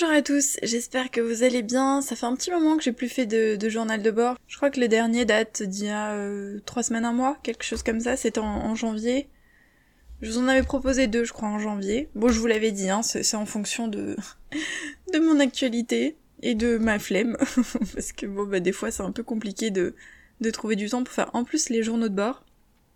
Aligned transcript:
Bonjour 0.00 0.14
à 0.14 0.22
tous, 0.22 0.58
j'espère 0.62 1.10
que 1.10 1.20
vous 1.20 1.42
allez 1.42 1.62
bien. 1.62 2.02
Ça 2.02 2.14
fait 2.14 2.26
un 2.26 2.36
petit 2.36 2.52
moment 2.52 2.76
que 2.76 2.84
j'ai 2.84 2.92
plus 2.92 3.08
fait 3.08 3.26
de, 3.26 3.68
journal 3.68 4.00
de 4.00 4.12
bord. 4.12 4.36
Je 4.46 4.56
crois 4.56 4.70
que 4.70 4.78
le 4.78 4.86
dernier 4.86 5.24
date 5.24 5.64
d'il 5.64 5.86
y 5.86 5.88
a 5.88 6.12
euh, 6.12 6.60
trois 6.64 6.84
semaines, 6.84 7.04
un 7.04 7.12
mois, 7.12 7.36
quelque 7.42 7.64
chose 7.64 7.82
comme 7.82 7.98
ça. 7.98 8.16
C'était 8.16 8.38
en, 8.38 8.76
janvier. 8.76 9.28
Je 10.22 10.30
vous 10.30 10.38
en 10.38 10.46
avais 10.46 10.62
proposé 10.62 11.08
deux, 11.08 11.24
je 11.24 11.32
crois, 11.32 11.48
en 11.48 11.58
janvier. 11.58 12.08
Bon, 12.14 12.28
je 12.28 12.38
vous 12.38 12.46
l'avais 12.46 12.70
dit, 12.70 12.88
hein, 12.88 13.02
c'est 13.02 13.34
en 13.34 13.44
fonction 13.44 13.88
de 13.88 14.14
de 15.12 15.18
mon 15.18 15.40
actualité 15.40 16.16
et 16.42 16.54
de 16.54 16.78
ma 16.78 17.00
flemme, 17.00 17.36
parce 17.92 18.12
que 18.12 18.26
bon, 18.26 18.44
bah 18.44 18.60
des 18.60 18.70
fois 18.70 18.92
c'est 18.92 19.02
un 19.02 19.10
peu 19.10 19.24
compliqué 19.24 19.72
de 19.72 19.96
de 20.40 20.50
trouver 20.50 20.76
du 20.76 20.88
temps 20.88 21.02
pour 21.02 21.12
faire 21.12 21.30
en 21.32 21.42
plus 21.42 21.70
les 21.70 21.82
journaux 21.82 22.08
de 22.08 22.14
bord. 22.14 22.44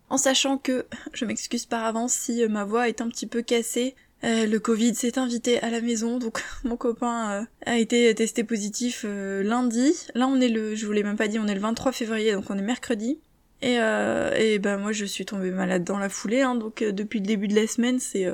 En 0.09 0.17
sachant 0.17 0.57
que, 0.57 0.85
je 1.13 1.25
m'excuse 1.25 1.65
par 1.65 1.83
avance 1.83 2.13
si 2.13 2.47
ma 2.47 2.63
voix 2.63 2.87
est 2.87 3.01
un 3.01 3.09
petit 3.09 3.27
peu 3.27 3.41
cassée, 3.41 3.93
euh, 4.23 4.45
le 4.45 4.59
Covid 4.59 4.95
s'est 4.95 5.19
invité 5.19 5.61
à 5.61 5.69
la 5.69 5.81
maison, 5.81 6.17
donc 6.17 6.43
mon 6.63 6.77
copain 6.77 7.31
euh, 7.31 7.45
a 7.65 7.77
été 7.77 8.13
testé 8.15 8.43
positif 8.43 9.03
euh, 9.05 9.43
lundi. 9.43 9.93
Là, 10.15 10.27
on 10.27 10.39
est 10.39 10.49
le, 10.49 10.75
je 10.75 10.85
vous 10.85 10.93
l'ai 10.93 11.03
même 11.03 11.17
pas 11.17 11.27
dit, 11.27 11.39
on 11.39 11.47
est 11.47 11.55
le 11.55 11.59
23 11.59 11.91
février, 11.91 12.33
donc 12.33 12.45
on 12.49 12.57
est 12.57 12.63
mercredi. 12.63 13.19
Et, 13.61 13.75
et 13.75 14.59
ben 14.59 14.77
moi, 14.77 14.91
je 14.91 15.05
suis 15.05 15.25
tombée 15.25 15.49
malade 15.49 15.85
dans 15.85 15.97
la 15.97 16.09
foulée, 16.09 16.41
hein, 16.41 16.55
donc 16.55 16.83
depuis 16.83 17.21
le 17.21 17.25
début 17.25 17.47
de 17.47 17.55
la 17.55 17.65
semaine, 17.65 17.97
c'est 17.97 18.27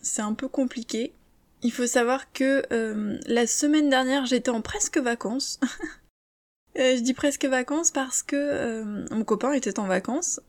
c'est 0.00 0.22
un 0.22 0.32
peu 0.32 0.48
compliqué. 0.48 1.12
Il 1.62 1.70
faut 1.70 1.86
savoir 1.86 2.32
que 2.32 2.62
la 3.26 3.46
semaine 3.46 3.90
dernière, 3.90 4.24
j'étais 4.24 4.48
en 4.48 4.62
presque 4.62 4.96
vacances. 4.96 5.60
je 6.74 7.00
dis 7.00 7.12
presque 7.12 7.44
vacances 7.44 7.90
parce 7.90 8.22
que 8.22 9.12
mon 9.12 9.24
copain 9.24 9.52
était 9.52 9.78
en 9.78 9.86
vacances 9.86 10.40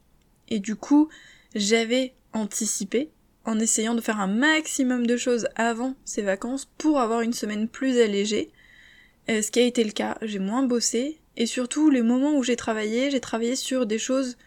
et 0.47 0.59
du 0.59 0.77
coup, 0.77 1.09
j'avais 1.53 2.13
anticipé 2.31 3.11
en 3.45 3.59
essayant 3.59 3.95
de 3.95 4.01
faire 4.01 4.19
un 4.19 4.27
maximum 4.27 5.05
de 5.05 5.17
choses 5.17 5.47
avant 5.55 5.95
ces 6.05 6.21
vacances 6.21 6.69
pour 6.77 6.99
avoir 6.99 7.21
une 7.21 7.33
semaine 7.33 7.67
plus 7.67 7.99
allégée. 7.99 8.51
Euh, 9.29 9.41
ce 9.41 9.51
qui 9.51 9.59
a 9.59 9.63
été 9.63 9.83
le 9.83 9.91
cas, 9.91 10.17
j'ai 10.21 10.39
moins 10.39 10.63
bossé 10.63 11.19
et 11.35 11.45
surtout 11.45 11.89
les 11.89 12.01
moments 12.01 12.35
où 12.37 12.43
j'ai 12.43 12.55
travaillé, 12.55 13.11
j'ai 13.11 13.19
travaillé 13.19 13.55
sur 13.55 13.85
des 13.85 13.99
choses 13.99 14.37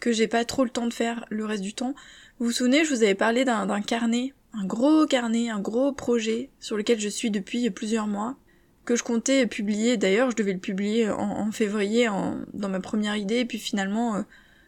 que 0.00 0.12
j'ai 0.12 0.26
pas 0.26 0.44
trop 0.44 0.64
le 0.64 0.70
temps 0.70 0.86
de 0.86 0.92
faire 0.92 1.24
le 1.30 1.44
reste 1.44 1.62
du 1.62 1.74
temps. 1.74 1.94
Vous 2.38 2.46
vous 2.46 2.52
souvenez, 2.52 2.84
je 2.84 2.94
vous 2.94 3.02
avais 3.02 3.14
parlé 3.14 3.44
d'un 3.44 3.80
carnet, 3.80 4.34
un 4.52 4.64
gros 4.64 5.06
carnet, 5.06 5.48
un 5.48 5.60
gros 5.60 5.92
projet 5.92 6.50
sur 6.60 6.76
lequel 6.76 6.98
je 6.98 7.08
suis 7.08 7.30
depuis 7.30 7.70
plusieurs 7.70 8.08
mois, 8.08 8.36
que 8.84 8.96
je 8.96 9.04
comptais 9.04 9.46
publier. 9.46 9.96
D'ailleurs, 9.96 10.30
je 10.30 10.36
devais 10.36 10.52
le 10.52 10.58
publier 10.58 11.08
en, 11.08 11.52
février 11.52 12.08
dans 12.52 12.68
ma 12.68 12.80
première 12.80 13.16
idée, 13.16 13.40
et 13.40 13.44
puis 13.44 13.58
finalement, 13.58 14.16
euh, 14.16 14.22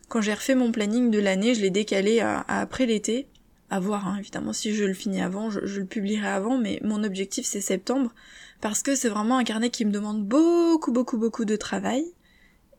quand 0.09 0.21
j'ai 0.21 0.35
refait 0.35 0.55
mon 0.55 0.71
planning 0.71 1.11
de 1.11 1.19
l'année, 1.19 1.55
je 1.55 1.63
l'ai 1.63 1.71
décalé 1.71 2.21
après 2.21 2.87
l'été 2.87 3.27
à 3.75 4.09
hein, 4.09 4.17
évidemment, 4.19 4.53
si 4.53 4.75
je 4.75 4.85
le 4.85 4.95
finis 4.95 5.21
avant, 5.21 5.51
je, 5.51 5.61
le 5.61 5.85
publierai 5.85 6.29
avant, 6.29 6.59
mais 6.59 6.81
mon 6.83 7.03
objectif 7.03 7.47
c'est 7.47 7.61
septembre, 7.61 8.13
parce 8.61 8.83
que 8.83 8.95
c'est 8.95 9.09
vraiment 9.09 9.39
un 9.39 9.45
carnet 9.45 9.71
qui 9.71 9.85
me 9.85 9.91
demande 9.91 10.25
beaucoup, 10.25 10.93
beaucoup, 10.93 11.19
beaucoup 11.19 11.45
de 11.45 11.57
travail, 11.57 12.05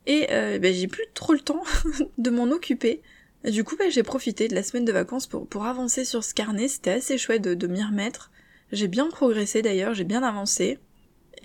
et 0.06 0.28
euh, 0.32 0.60
ben, 0.60 0.74
j'ai 0.74 0.88
plus 0.88 1.06
trop 1.14 1.34
le 1.34 1.40
temps 1.40 1.64
de 2.18 2.30
m'en 2.30 2.46
occuper. 2.46 3.02
du 3.44 3.64
coup, 3.64 3.76
ben, 3.78 3.92
j'ai 3.92 4.04
profité 4.04 4.48
de 4.48 4.56
la 4.56 4.64
semaine 4.64 4.86
de 4.86 4.92
vacances 4.92 5.28
pour, 5.28 5.48
pour 5.48 5.66
avancer 5.66 6.06
sur 6.06 6.24
ce 6.24 6.34
carnet, 6.34 6.68
c'était 6.68 6.92
assez 6.92 7.18
chouette 7.18 7.42
de, 7.42 7.54
de 7.54 7.68
m'y 7.68 7.84
remettre. 7.84 8.32
J'ai 8.72 8.88
bien 8.88 9.10
progressé 9.10 9.62
d'ailleurs, 9.62 9.94
j'ai 9.94 10.04
bien 10.04 10.24
avancé. 10.24 10.80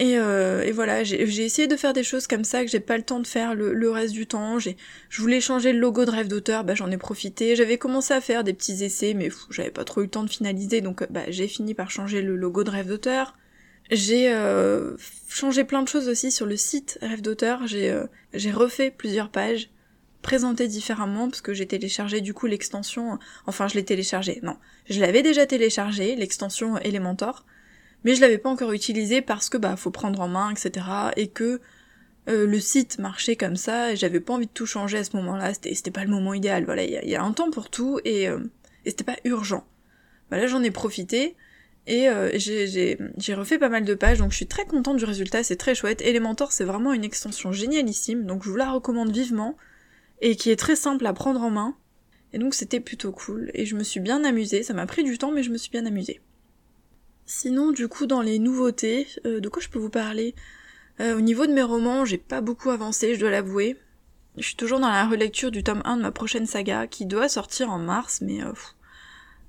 Et, 0.00 0.16
euh, 0.16 0.62
et 0.62 0.72
voilà, 0.72 1.04
j'ai 1.04 1.44
essayé 1.44 1.68
de 1.68 1.76
faire 1.76 1.92
des 1.92 2.02
choses 2.02 2.26
comme 2.26 2.42
ça 2.42 2.64
que 2.64 2.70
j'ai 2.70 2.80
pas 2.80 2.96
le 2.96 3.02
temps 3.02 3.20
de 3.20 3.26
faire 3.26 3.54
le, 3.54 3.90
reste 3.90 4.14
du 4.14 4.26
temps. 4.26 4.58
Je 4.58 4.72
voulais 5.20 5.42
changer 5.42 5.74
le 5.74 5.78
logo 5.78 6.06
de 6.06 6.10
rêve 6.10 6.26
d'auteur, 6.26 6.64
bah 6.64 6.74
j'en 6.74 6.90
ai 6.90 6.96
profité. 6.96 7.54
J'avais 7.54 7.76
commencé 7.76 8.14
à 8.14 8.22
faire 8.22 8.42
des 8.42 8.54
petits 8.54 8.82
essais, 8.82 9.12
mais 9.12 9.28
j'avais 9.50 9.70
pas 9.70 9.84
trop 9.84 10.00
eu 10.00 10.04
le 10.04 10.10
temps 10.10 10.24
de 10.24 10.30
finaliser, 10.30 10.80
donc 10.80 11.06
bah 11.10 11.24
j'ai 11.28 11.46
fini 11.46 11.74
par 11.74 11.90
changer 11.90 12.22
le 12.22 12.34
logo 12.34 12.64
de 12.64 12.70
rêve 12.70 12.88
d'auteur. 12.88 13.36
J'ai 13.90 14.32
euh, 14.32 14.96
changé 15.28 15.64
plein 15.64 15.82
de 15.82 15.88
choses 15.88 16.08
aussi 16.08 16.32
sur 16.32 16.46
le 16.46 16.56
site 16.56 16.98
rêve 17.02 17.20
d'auteur. 17.20 17.66
J'ai 17.66 17.90
euh, 17.90 18.06
refait 18.54 18.90
plusieurs 18.90 19.28
pages 19.28 19.68
présentées 20.22 20.68
différemment 20.68 21.28
parce 21.28 21.42
que 21.42 21.52
j'ai 21.52 21.66
téléchargé 21.66 22.22
du 22.22 22.32
coup 22.32 22.46
l'extension. 22.46 23.18
Enfin, 23.46 23.68
je 23.68 23.74
l'ai 23.74 23.84
téléchargé. 23.84 24.40
Non, 24.42 24.56
je 24.88 24.98
l'avais 24.98 25.22
déjà 25.22 25.44
téléchargé 25.44 26.16
l'extension 26.16 26.78
Elementor 26.78 27.44
mais 28.04 28.14
je 28.14 28.20
l'avais 28.20 28.38
pas 28.38 28.50
encore 28.50 28.72
utilisé 28.72 29.22
parce 29.22 29.48
que 29.48 29.58
bah 29.58 29.76
faut 29.76 29.90
prendre 29.90 30.20
en 30.20 30.28
main, 30.28 30.50
etc. 30.50 30.86
et 31.16 31.28
que 31.28 31.60
euh, 32.28 32.46
le 32.46 32.60
site 32.60 32.98
marchait 32.98 33.36
comme 33.36 33.56
ça 33.56 33.92
et 33.92 33.96
j'avais 33.96 34.20
pas 34.20 34.34
envie 34.34 34.46
de 34.46 34.52
tout 34.52 34.66
changer 34.66 34.98
à 34.98 35.04
ce 35.04 35.16
moment-là, 35.16 35.52
c'était, 35.54 35.90
pas 35.90 36.04
le 36.04 36.10
moment 36.10 36.34
idéal, 36.34 36.64
voilà, 36.64 36.84
il 36.84 37.08
y, 37.08 37.16
a 37.16 37.22
un 37.22 37.32
temps 37.32 37.50
pour 37.50 37.70
tout 37.70 37.98
et, 38.04 38.28
euh, 38.28 38.38
et 38.84 38.90
c'était 38.90 39.04
pas 39.04 39.16
urgent. 39.24 39.66
Bah 40.30 40.36
là 40.36 40.46
j'en 40.46 40.62
ai 40.62 40.70
profité 40.70 41.34
et 41.86 42.08
euh, 42.08 42.30
j'ai 42.36 43.34
refait 43.34 43.58
pas 43.58 43.68
mal 43.68 43.84
de 43.84 43.94
pages 43.94 44.18
donc 44.18 44.30
je 44.32 44.36
suis 44.36 44.46
très 44.46 44.64
contente 44.66 44.98
du 44.98 45.04
résultat, 45.04 45.42
c'est 45.42 45.56
très 45.56 45.74
chouette. 45.74 46.02
Elementor 46.02 46.52
c'est 46.52 46.64
vraiment 46.64 46.92
une 46.92 47.04
extension 47.04 47.52
génialissime 47.52 48.26
donc 48.26 48.44
je 48.44 48.50
vous 48.50 48.56
la 48.56 48.70
recommande 48.70 49.10
vivement 49.10 49.56
et 50.20 50.36
qui 50.36 50.50
est 50.50 50.56
très 50.56 50.76
simple 50.76 51.06
à 51.06 51.12
prendre 51.14 51.42
en 51.42 51.50
main. 51.50 51.74
Et 52.32 52.38
donc 52.38 52.54
c'était 52.54 52.80
plutôt 52.80 53.12
cool 53.12 53.50
et 53.54 53.66
je 53.66 53.74
me 53.74 53.82
suis 53.82 53.98
bien 53.98 54.24
amusée, 54.24 54.62
ça 54.62 54.74
m'a 54.74 54.86
pris 54.86 55.04
du 55.04 55.18
temps 55.18 55.32
mais 55.32 55.42
je 55.42 55.50
me 55.50 55.56
suis 55.56 55.70
bien 55.70 55.86
amusée. 55.86 56.20
Sinon, 57.32 57.70
du 57.70 57.86
coup, 57.86 58.06
dans 58.06 58.22
les 58.22 58.40
nouveautés, 58.40 59.06
euh, 59.24 59.38
de 59.38 59.48
quoi 59.48 59.62
je 59.62 59.68
peux 59.68 59.78
vous 59.78 59.88
parler? 59.88 60.34
Euh, 60.98 61.16
Au 61.16 61.20
niveau 61.20 61.46
de 61.46 61.52
mes 61.52 61.62
romans, 61.62 62.04
j'ai 62.04 62.18
pas 62.18 62.40
beaucoup 62.40 62.70
avancé, 62.70 63.14
je 63.14 63.20
dois 63.20 63.30
l'avouer. 63.30 63.76
Je 64.36 64.42
suis 64.42 64.56
toujours 64.56 64.80
dans 64.80 64.88
la 64.88 65.06
relecture 65.06 65.52
du 65.52 65.62
tome 65.62 65.80
1 65.84 65.98
de 65.98 66.02
ma 66.02 66.10
prochaine 66.10 66.44
saga, 66.44 66.88
qui 66.88 67.06
doit 67.06 67.28
sortir 67.28 67.70
en 67.70 67.78
mars, 67.78 68.20
mais 68.20 68.42
euh, 68.42 68.50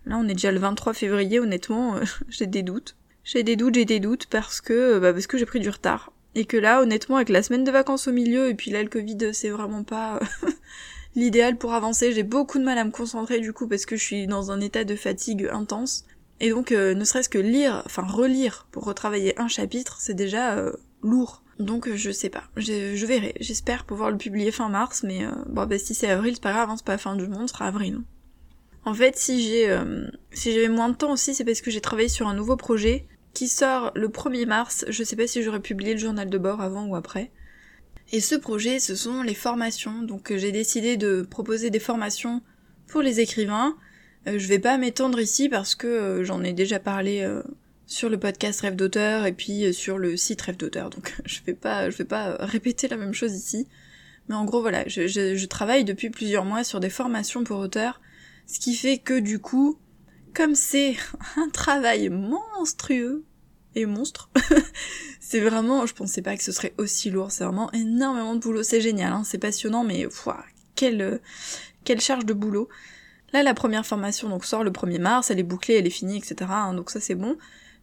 là 0.06 0.16
on 0.19 0.28
est 0.28 0.34
déjà 0.34 0.52
le 0.52 0.59
23 0.59 0.94
février, 0.94 1.40
honnêtement, 1.40 1.96
j'ai 2.30 2.46
des 2.46 2.62
doutes. 2.62 2.96
J'ai 3.24 3.42
des 3.42 3.56
doutes, 3.56 3.74
j'ai 3.74 3.86
des 3.86 4.00
doutes, 4.00 4.28
parce 4.28 4.62
que 4.62 5.00
bah, 5.00 5.12
parce 5.12 5.25
que 5.25 5.40
j'ai 5.40 5.48
pris 5.48 5.59
du 5.59 5.69
retard. 5.69 6.13
Et 6.36 6.46
que 6.46 6.58
là, 6.58 6.84
honnêtement, 6.84 7.16
avec 7.16 7.30
la 7.30 7.42
semaine 7.42 7.63
de 7.63 7.72
vacances 7.72 8.08
au 8.08 8.12
milieu, 8.12 8.48
et 8.50 8.53
puis 8.53 8.69
là 8.69 8.84
le 8.84 8.90
Covid, 8.90 9.34
c'est 9.34 9.50
vraiment 9.50 9.84
pas 9.84 10.19
l'idéal 11.16 11.58
pour 11.58 11.74
avancer. 11.74 12.12
J'ai 12.12 12.22
beaucoup 12.22 12.59
de 12.59 12.63
mal 12.63 12.78
à 12.78 12.84
me 12.84 12.92
concentrer 12.92 13.40
du 13.40 13.53
coup, 13.53 13.68
parce 13.68 13.88
que 13.88 13.96
je 13.96 14.03
suis 14.03 14.28
dans 14.28 14.52
un 14.52 14.62
état 14.62 14.84
de 14.84 14.96
fatigue 14.96 15.50
intense. 15.52 16.06
Et 16.41 16.50
donc, 16.50 16.72
euh, 16.72 16.96
ne 16.96 17.06
serait-ce 17.06 17.29
que 17.29 17.38
lire, 17.38 17.84
enfin 17.85 18.02
relire 18.02 18.68
pour 18.72 18.84
retravailler 18.85 19.40
un 19.40 19.47
chapitre, 19.47 19.97
c'est 20.00 20.16
déjà 20.16 20.56
euh, 20.56 20.74
lourd. 21.03 21.44
Donc 21.59 21.88
euh, 21.88 21.96
je 21.96 22.09
sais 22.09 22.29
pas, 22.29 22.46
je, 22.57 23.06
verrai. 23.06 23.35
J'espère 23.40 23.85
pouvoir 23.85 24.09
le 24.09 24.18
publier 24.18 24.51
fin 24.51 24.68
mars, 24.68 25.03
mais 25.03 25.22
bon 25.47 25.68
bah 25.68 25.78
si 25.78 25.94
c'est 25.94 26.09
avril, 26.09 26.34
c'est 26.34 26.41
pas 26.41 26.51
grave, 26.51 26.72
hein, 26.72 26.78
c'est 26.78 26.85
pas 26.85 26.97
fin 26.97 27.16
du 27.16 27.28
monde, 27.28 27.47
ce 27.47 27.53
sera 27.53 27.68
avril. 27.68 28.00
En 28.85 28.96
fait, 28.96 29.16
si 29.16 29.44
j'ai 29.44 29.80
si 30.31 30.51
j'avais 30.51 30.69
moins 30.69 30.90
de 30.90 30.96
temps 30.96 31.12
aussi, 31.12 31.35
c'est 31.35 31.46
parce 31.46 31.62
que 31.62 31.69
j'ai 31.69 31.81
travaillé 31.81 32.09
sur 32.09 32.28
un 32.28 32.34
nouveau 32.34 32.57
projet 32.57 33.06
qui 33.35 33.47
sort 33.47 33.91
le 33.94 34.07
1er 34.07 34.47
mars. 34.47 34.85
Je 34.90 35.03
sais 35.03 35.16
pas 35.16 35.28
si 35.28 35.44
j'aurais 35.44 35.59
publié 35.59 35.94
le 35.94 36.00
journal 36.00 36.28
de 36.28 36.38
bord 36.40 36.62
avant 36.62 36.88
ou 36.88 36.96
après. 36.96 37.30
Et 38.12 38.19
ce 38.19 38.34
projet, 38.34 38.80
ce 38.80 38.96
sont 38.96 39.22
les 39.22 39.35
formations. 39.35 40.01
Donc 40.01 40.35
j'ai 40.35 40.51
décidé 40.51 40.97
de 40.97 41.22
proposer 41.22 41.69
des 41.69 41.80
formations 41.80 42.41
pour 42.88 43.03
les 43.03 43.19
écrivains 43.19 43.78
euh, 44.28 44.38
je 44.38 44.48
vais 44.48 44.59
pas 44.59 44.78
m'étendre 44.78 45.20
ici 45.20 45.50
parce 45.50 45.76
que 45.76 45.88
euh, 45.88 46.24
j'en 46.24 46.44
ai 46.44 46.54
déjà 46.54 46.80
parlé 46.80 47.22
euh, 47.22 47.42
sur 47.88 48.09
le 48.09 48.20
podcast 48.20 48.62
Rêve 48.62 48.76
d'auteur 48.76 49.26
et 49.26 49.34
puis 49.34 49.74
sur 49.74 49.98
le 49.98 50.16
site 50.16 50.42
Rêve 50.42 50.58
d'auteur, 50.58 50.90
donc 50.90 51.16
je 51.26 51.40
vais 51.46 51.54
pas, 51.54 51.90
je 51.90 51.98
vais 51.98 52.06
pas 52.06 52.36
répéter 52.40 52.88
la 52.88 52.98
même 52.98 53.14
chose 53.14 53.34
ici. 53.34 53.68
Mais 54.30 54.36
en 54.36 54.46
gros 54.46 54.62
voilà, 54.62 54.88
je, 54.88 55.08
je, 55.08 55.46
travaille 55.46 55.84
depuis 55.84 56.10
plusieurs 56.10 56.46
mois 56.46 56.64
sur 56.64 56.80
des 56.80 56.92
formations 56.92 57.44
pour 57.44 57.58
auteurs, 57.58 58.00
ce 58.46 58.60
qui 58.60 58.76
fait 58.76 59.00
que 59.00 59.20
du 59.20 59.40
coup, 59.40 59.80
comme 60.34 60.56
c'est 60.56 60.95
un 61.38 61.50
travail 61.50 62.10
monstrueux 62.10 63.25
et 63.74 63.86
monstre, 63.86 64.30
c'est 65.19 65.40
vraiment, 65.40 65.86
je 65.88 65.95
pensais 65.95 66.22
pas 66.22 66.38
que 66.38 66.44
ce 66.44 66.51
serait 66.51 66.74
aussi 66.78 67.10
lourd, 67.10 67.31
c'est 67.31 67.44
vraiment 67.44 67.72
énormément 67.72 68.36
de 68.36 68.40
boulot, 68.40 68.62
c'est 68.62 68.81
génial, 68.81 69.13
hein, 69.13 69.24
c'est 69.25 69.40
passionnant, 69.40 69.84
mais 69.84 70.06
ouah, 70.06 70.45
quelle, 70.75 71.19
quelle 71.84 72.01
charge 72.01 72.25
de 72.25 72.34
boulot. 72.34 72.69
Là, 73.33 73.44
la 73.44 73.54
première 73.54 73.86
formation 73.86 74.30
donc 74.30 74.45
sort 74.45 74.63
le 74.63 74.72
1er 74.72 75.00
mars, 75.00 75.31
elle 75.31 75.39
est 75.39 75.44
bouclée, 75.44 75.75
elle 75.75 75.88
est 75.88 75.92
finie, 75.92 76.18
etc. 76.18 76.36
Hein, 76.50 76.74
donc 76.74 76.89
ça 76.89 77.00
c'est 77.00 77.16
bon. 77.16 77.38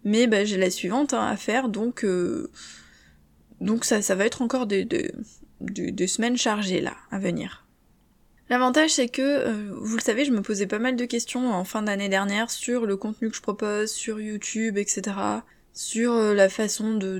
Mais 0.04 0.26
bah, 0.26 0.44
j'ai 0.44 0.58
la 0.58 0.70
suivante 0.70 1.14
hein, 1.14 1.26
à 1.26 1.36
faire, 1.36 1.68
donc 1.68 2.04
euh, 2.04 2.50
ça 3.82 4.14
va 4.14 4.26
être 4.26 4.42
encore 4.42 4.66
des, 4.66 4.84
des, 4.84 6.06
semaines 6.06 6.36
chargées 6.36 6.80
là 6.80 6.94
à 7.10 7.18
venir. 7.18 7.66
L'avantage 8.50 8.90
c'est 8.90 9.08
que, 9.08 9.22
euh, 9.22 9.70
vous 9.80 9.96
le 9.96 10.02
savez, 10.02 10.24
je 10.24 10.32
me 10.32 10.42
posais 10.42 10.66
pas 10.66 10.78
mal 10.78 10.96
de 10.96 11.04
questions 11.04 11.50
en 11.52 11.64
fin 11.64 11.82
d'année 11.82 12.08
dernière 12.08 12.50
sur 12.50 12.86
le 12.86 12.96
contenu 12.96 13.28
que 13.30 13.36
je 13.36 13.42
propose, 13.42 13.90
sur 13.90 14.20
YouTube, 14.20 14.78
etc. 14.78 15.16
Sur 15.72 16.12
euh, 16.12 16.34
la 16.34 16.48
façon 16.48 16.94
de 16.94 17.18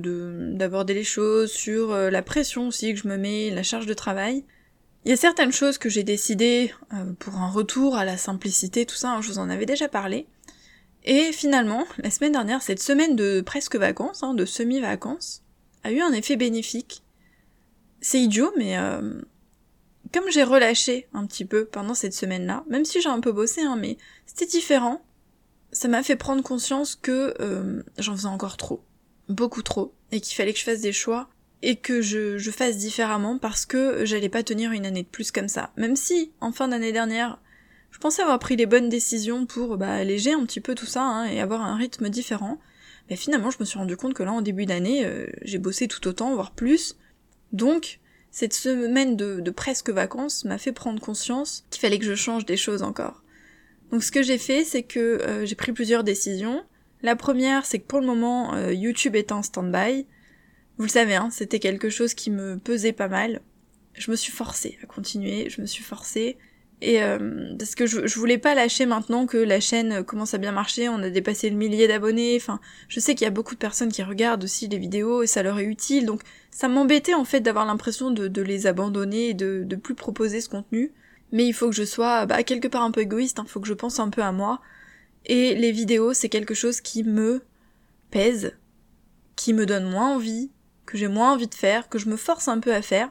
d'aborder 0.54 0.94
les 0.94 1.04
choses, 1.04 1.50
sur 1.50 1.94
la 1.94 2.22
pression 2.22 2.69
aussi 2.69 2.94
que 2.94 3.00
je 3.00 3.08
me 3.08 3.16
mets, 3.16 3.50
la 3.50 3.62
charge 3.62 3.86
de 3.86 3.94
travail. 3.94 4.44
Il 5.04 5.10
y 5.10 5.14
a 5.14 5.16
certaines 5.16 5.52
choses 5.52 5.78
que 5.78 5.88
j'ai 5.88 6.02
décidé 6.02 6.74
euh, 6.92 7.12
pour 7.18 7.36
un 7.36 7.48
retour 7.48 7.96
à 7.96 8.04
la 8.04 8.16
simplicité, 8.16 8.84
tout 8.84 8.96
ça, 8.96 9.12
hein, 9.12 9.20
je 9.22 9.28
vous 9.28 9.38
en 9.38 9.48
avais 9.48 9.66
déjà 9.66 9.88
parlé. 9.88 10.26
Et 11.04 11.32
finalement, 11.32 11.86
la 11.98 12.10
semaine 12.10 12.32
dernière, 12.32 12.62
cette 12.62 12.82
semaine 12.82 13.16
de 13.16 13.40
presque 13.40 13.76
vacances, 13.76 14.22
hein, 14.22 14.34
de 14.34 14.44
semi-vacances, 14.44 15.42
a 15.84 15.92
eu 15.92 16.00
un 16.00 16.12
effet 16.12 16.36
bénéfique. 16.36 17.02
C'est 18.00 18.20
idiot, 18.20 18.52
mais 18.56 18.76
euh, 18.76 19.20
comme 20.12 20.30
j'ai 20.30 20.42
relâché 20.42 21.08
un 21.14 21.26
petit 21.26 21.44
peu 21.44 21.64
pendant 21.64 21.94
cette 21.94 22.14
semaine-là, 22.14 22.64
même 22.68 22.84
si 22.84 23.00
j'ai 23.00 23.08
un 23.08 23.20
peu 23.20 23.32
bossé, 23.32 23.62
hein, 23.62 23.76
mais 23.76 23.96
c'était 24.26 24.46
différent, 24.46 25.02
ça 25.72 25.88
m'a 25.88 26.02
fait 26.02 26.16
prendre 26.16 26.42
conscience 26.42 26.96
que 26.96 27.34
euh, 27.40 27.82
j'en 27.98 28.16
faisais 28.16 28.26
encore 28.26 28.56
trop. 28.56 28.82
beaucoup 29.28 29.62
trop, 29.62 29.94
et 30.10 30.20
qu'il 30.20 30.34
fallait 30.34 30.52
que 30.52 30.58
je 30.58 30.64
fasse 30.64 30.80
des 30.80 30.92
choix, 30.92 31.28
et 31.62 31.76
que 31.76 32.00
je, 32.00 32.50
fasse 32.50 32.78
différemment 32.78 33.38
parce 33.38 33.66
que 33.66 34.05
j'allais 34.05 34.28
pas 34.28 34.43
tenir 34.43 34.72
une 34.72 34.87
année 34.87 35.02
de 35.02 35.08
plus 35.08 35.31
comme 35.31 35.49
ça. 35.49 35.72
Même 35.76 35.96
si, 35.96 36.32
en 36.40 36.52
fin 36.52 36.69
d'année 36.69 36.93
dernière, 36.93 37.38
je 37.90 37.99
pensais 37.99 38.22
avoir 38.22 38.38
pris 38.38 38.56
les 38.56 38.66
bonnes 38.66 38.88
décisions 38.88 39.46
pour 39.46 39.76
bah, 39.76 39.93
alléger 39.93 40.32
un 40.32 40.44
petit 40.44 40.60
peu 40.60 40.75
tout 40.75 40.87
ça 40.87 41.02
hein, 41.02 41.25
et 41.26 41.40
avoir 41.40 41.62
un 41.62 41.76
rythme 41.76 42.08
différent. 42.08 42.58
Mais 43.10 43.16
finalement, 43.16 43.50
je 43.50 43.56
me 43.60 43.64
suis 43.64 43.78
rendu 43.78 43.96
compte 43.96 44.14
que 44.14 44.22
là, 44.22 44.32
en 44.32 44.43
début 44.43 44.66
d'année, 44.66 45.05
euh, 45.05 45.26
j'ai 45.43 45.58
bossé 45.58 45.88
tout 45.88 46.06
autant, 46.06 46.34
voire 46.34 46.52
plus. 46.52 46.96
Donc, 47.52 48.00
cette 48.31 48.52
semaine 48.52 49.16
de, 49.16 49.40
de 49.40 49.50
presque 49.50 49.90
vacances 49.90 50.44
m'a 50.44 50.58
fait 50.58 50.72
prendre 50.72 51.00
conscience 51.00 51.64
qu'il 51.70 51.81
fallait 51.81 51.99
que 51.99 52.04
je 52.04 52.14
change 52.14 52.44
des 52.44 52.58
choses 52.58 52.82
encore. 52.82 53.22
Donc, 53.90 54.04
ce 54.04 54.12
que 54.12 54.22
j'ai 54.22 54.38
fait, 54.38 54.64
c'est 54.64 54.82
que 54.82 54.99
euh, 54.99 55.46
j'ai 55.46 55.54
pris 55.54 55.72
plusieurs 55.72 56.04
décisions. 56.04 56.62
La 57.02 57.16
première, 57.16 57.64
c'est 57.64 57.78
que 57.78 57.87
pour 57.87 58.00
le 58.00 58.06
moment, 58.06 58.54
euh, 58.54 58.72
YouTube 58.72 59.16
est 59.16 59.32
en 59.32 59.43
stand-by. 59.43 60.06
Vous 60.78 60.84
le 60.84 60.90
savez, 60.90 61.16
hein, 61.16 61.28
c'était 61.30 61.58
quelque 61.58 61.90
chose 61.90 62.14
qui 62.14 62.30
me 62.30 62.56
pesait 62.56 62.92
pas 62.92 63.08
mal. 63.08 63.40
Je 63.94 64.10
me 64.10 64.16
suis 64.16 64.32
forcée 64.32 64.78
à 64.82 64.86
continuer, 64.86 65.50
je 65.50 65.60
me 65.60 65.66
suis 65.66 65.82
forcée. 65.82 66.38
Et 66.80 67.02
euh, 67.02 67.56
parce 67.58 67.75
que 67.75 67.86
je, 67.86 68.06
je, 68.06 68.19
voulais 68.20 68.38
pas 68.38 68.54
lâcher 68.54 68.86
maintenant 68.86 69.26
que 69.26 69.36
la 69.36 69.58
chaîne 69.58 70.04
commence 70.04 70.34
à 70.34 70.38
bien 70.38 70.52
marcher, 70.52 70.88
on 70.88 71.02
a 71.02 71.10
dépassé 71.10 71.50
le 71.50 71.56
millier 71.56 71.88
d'abonnés, 71.88 72.36
enfin 72.40 72.60
je 72.86 73.00
sais 73.00 73.16
qu'il 73.16 73.25
y 73.25 73.28
a 73.28 73.32
beaucoup 73.32 73.54
de 73.54 73.58
personnes 73.58 73.90
qui 73.90 74.04
regardent 74.04 74.44
aussi 74.44 74.69
les 74.69 74.78
vidéos 74.78 75.25
et 75.25 75.26
ça 75.26 75.42
leur 75.42 75.58
est 75.58 75.64
utile, 75.64 76.06
donc 76.06 76.22
ça 76.52 76.69
m'embêtait 76.69 77.14
en 77.14 77.25
fait 77.25 77.40
d'avoir 77.40 77.66
l'impression 77.66 78.12
de, 78.12 78.42
les 78.42 78.69
abandonner 78.69 79.30
et 79.30 79.34
de, 79.34 79.64
de 79.66 79.75
plus 79.75 79.96
proposer 79.96 80.40
ce 80.40 80.48
contenu. 80.48 80.92
Mais 81.32 81.44
il 81.46 81.52
faut 81.52 81.69
que 81.69 81.75
je 81.75 81.82
sois 81.82 82.26
bah, 82.26 82.44
quelque 82.44 82.69
part 82.69 82.82
un 82.82 82.92
peu 82.92 83.00
égoïste, 83.00 83.38
il 83.38 83.40
hein, 83.40 83.46
faut 83.48 83.58
que 83.58 83.66
je 83.66 83.75
pense 83.75 83.98
un 83.98 84.08
peu 84.08 84.22
à 84.22 84.30
moi. 84.30 84.60
Et 85.26 85.56
les 85.56 85.72
vidéos 85.72 86.12
c'est 86.12 86.28
quelque 86.28 86.54
chose 86.54 86.80
qui 86.80 87.02
me 87.02 87.42
pèse, 88.12 88.52
qui 89.34 89.52
me 89.52 89.66
donne 89.66 89.90
moins 89.90 90.14
envie, 90.14 90.52
que 90.88 90.99
j'ai 90.99 91.08
moins 91.08 91.35
envie 91.35 91.46
de 91.46 91.55
faire, 91.55 91.88
que 91.88 91.99
je 91.99 92.08
me 92.08 92.17
force 92.17 92.49
un 92.49 92.61
peu 92.61 92.75
à 92.75 92.82
faire. 92.82 93.11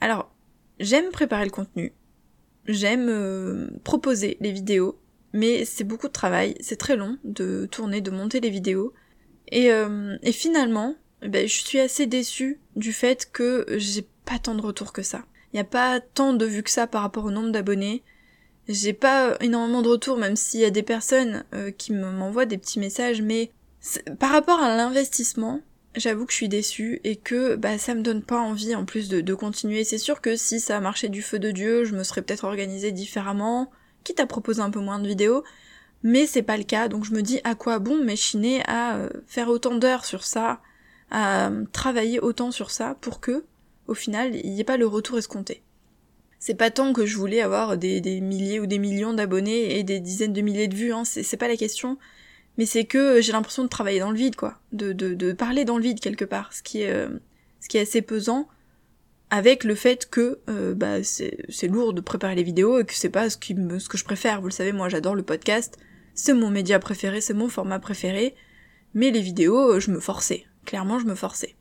Alors 0.00 0.34
j'aime 0.80 1.10
préparer 1.10 1.44
le 1.44 1.50
contenu, 1.50 1.92
J'aime 2.66 3.08
euh, 3.10 3.68
proposer 3.84 4.38
les 4.40 4.50
vidéos, 4.50 4.98
mais 5.32 5.64
c'est 5.64 5.84
beaucoup 5.84 6.08
de 6.08 6.12
travail, 6.12 6.54
c'est 6.60 6.76
très 6.76 6.96
long 6.96 7.18
de 7.24 7.68
tourner, 7.70 8.00
de 8.00 8.10
monter 8.10 8.40
les 8.40 8.48
vidéos. 8.48 8.94
Et, 9.48 9.70
euh, 9.70 10.16
finalement, 10.32 10.96
ben, 11.20 11.46
je 11.46 11.54
suis 11.54 11.78
assez 11.78 12.06
déçue 12.06 12.58
du 12.74 12.92
fait 12.92 13.30
que 13.30 13.66
j'ai 13.76 14.06
pas 14.24 14.38
tant 14.38 14.54
de 14.54 14.62
retours 14.62 14.94
que 14.94 15.02
ça. 15.02 15.24
Il 15.52 15.56
n'y 15.56 15.60
a 15.60 15.64
pas 15.64 16.00
tant 16.00 16.32
de 16.32 16.46
vues 16.46 16.62
que 16.62 16.70
ça 16.70 16.86
par 16.86 17.02
rapport 17.02 17.26
au 17.26 17.30
nombre 17.30 17.52
d'abonnés. 17.52 18.02
J'ai 18.66 18.94
pas 18.94 19.36
énormément 19.40 19.82
de 19.82 19.88
retours, 19.88 20.16
même 20.16 20.36
s'il 20.36 20.60
y 20.60 20.64
a 20.64 20.70
des 20.70 20.82
personnes 20.82 21.44
euh, 21.52 21.70
qui 21.70 21.92
m'envoient 21.92 22.46
des 22.46 22.56
petits 22.56 22.80
messages, 22.80 23.20
mais 23.20 23.52
par 24.18 24.30
rapport 24.30 24.60
à 24.60 24.74
l'investissement, 24.74 25.60
j'avoue 25.96 26.26
que 26.26 26.32
je 26.32 26.36
suis 26.36 26.48
déçue 26.48 27.00
et 27.04 27.16
que 27.16 27.56
bah 27.56 27.78
ça 27.78 27.94
me 27.94 28.02
donne 28.02 28.22
pas 28.22 28.40
envie 28.40 28.74
en 28.74 28.84
plus 28.84 29.08
de, 29.08 29.34
continuer. 29.34 29.84
C'est 29.84 29.98
sûr 29.98 30.20
que 30.20 30.36
si 30.36 30.60
ça 30.60 30.76
a 30.76 30.80
marché 30.80 31.08
du 31.08 31.22
feu 31.22 31.38
de 31.38 31.50
Dieu, 31.50 31.84
je 31.84 31.94
me 31.94 32.02
serais 32.02 32.22
peut-être 32.22 32.44
organisée 32.44 32.92
différemment, 32.92 33.70
quitte 34.02 34.20
à 34.20 34.26
proposer 34.26 34.60
un 34.60 34.70
peu 34.70 34.80
moins 34.80 34.98
de 34.98 35.08
vidéos, 35.08 35.44
mais 36.02 36.26
c'est 36.26 36.42
pas 36.42 36.56
le 36.56 36.64
cas, 36.64 36.88
donc 36.88 37.04
je 37.04 37.12
me 37.12 37.22
dis 37.22 37.40
à 37.44 37.54
quoi 37.54 37.78
bon 37.78 38.02
m'échiner 38.02 38.62
à 38.66 38.96
euh, 38.96 39.08
faire 39.26 39.48
autant 39.48 39.76
d'heures 39.76 40.04
sur 40.04 40.24
ça, 40.24 40.60
à 41.10 41.48
euh, 41.48 41.64
travailler 41.72 42.20
autant 42.20 42.50
sur 42.50 42.70
ça 42.70 42.96
pour 43.00 43.20
que, 43.20 43.44
au 43.86 43.94
final, 43.94 44.34
il 44.34 44.52
n'y 44.52 44.60
ait 44.60 44.64
pas 44.64 44.76
le 44.76 44.86
retour 44.86 45.18
escompté. 45.18 45.62
C'est 46.38 46.54
pas 46.54 46.70
tant 46.70 46.92
que 46.92 47.06
je 47.06 47.16
voulais 47.16 47.40
avoir 47.40 47.78
des, 47.78 48.02
des 48.02 48.20
milliers 48.20 48.60
ou 48.60 48.66
des 48.66 48.78
millions 48.78 49.14
d'abonnés 49.14 49.78
et 49.78 49.82
des 49.82 49.98
dizaines 50.00 50.34
de 50.34 50.42
milliers 50.42 50.68
de 50.68 50.74
vues, 50.74 50.92
hein, 50.92 51.04
c'est 51.04 51.36
pas 51.38 51.48
la 51.48 51.56
question, 51.56 51.96
mais 52.56 52.66
c'est 52.66 52.84
que 52.84 53.20
j'ai 53.20 53.32
l'impression 53.32 53.64
de 53.64 53.68
travailler 53.68 54.00
dans 54.00 54.10
le 54.10 54.16
vide, 54.16 54.36
quoi, 54.36 54.58
de, 54.72 54.92
de, 54.92 55.32
parler 55.32 55.64
dans 55.64 55.76
le 55.76 55.82
vide 55.82 56.00
quelque 56.00 56.24
part, 56.24 56.52
ce 56.52 56.62
qui 56.62 56.82
est, 56.82 56.90
euh, 56.90 57.08
ce 57.60 57.68
qui 57.68 57.78
est 57.78 57.80
assez 57.80 58.02
pesant, 58.02 58.48
avec 59.30 59.64
le 59.64 59.74
fait 59.74 60.08
que 60.08 60.38
euh, 60.48 60.74
bah, 60.74 61.02
c'est 61.02 61.68
lourd 61.68 61.92
de 61.92 62.00
préparer 62.00 62.34
les 62.34 62.42
vidéos 62.42 62.78
et 62.78 62.84
que 62.84 62.94
c'est 62.94 63.08
pas 63.08 63.30
ce, 63.30 63.36
qui 63.36 63.56
ce 63.78 63.88
que 63.88 63.98
je 63.98 64.04
préfère. 64.04 64.40
Vous 64.40 64.48
le 64.48 64.52
savez, 64.52 64.72
moi 64.72 64.88
j'adore 64.88 65.14
le 65.14 65.22
podcast, 65.22 65.78
c'est 66.14 66.34
mon 66.34 66.50
média 66.50 66.78
préféré, 66.78 67.20
c'est 67.20 67.34
mon 67.34 67.48
format 67.48 67.80
préféré, 67.80 68.34
mais 68.92 69.10
les 69.10 69.20
vidéos, 69.20 69.80
je 69.80 69.90
me 69.90 69.98
forçais, 69.98 70.44
clairement 70.64 70.98
je 71.00 71.06
me 71.06 71.16
forçais. 71.16 71.56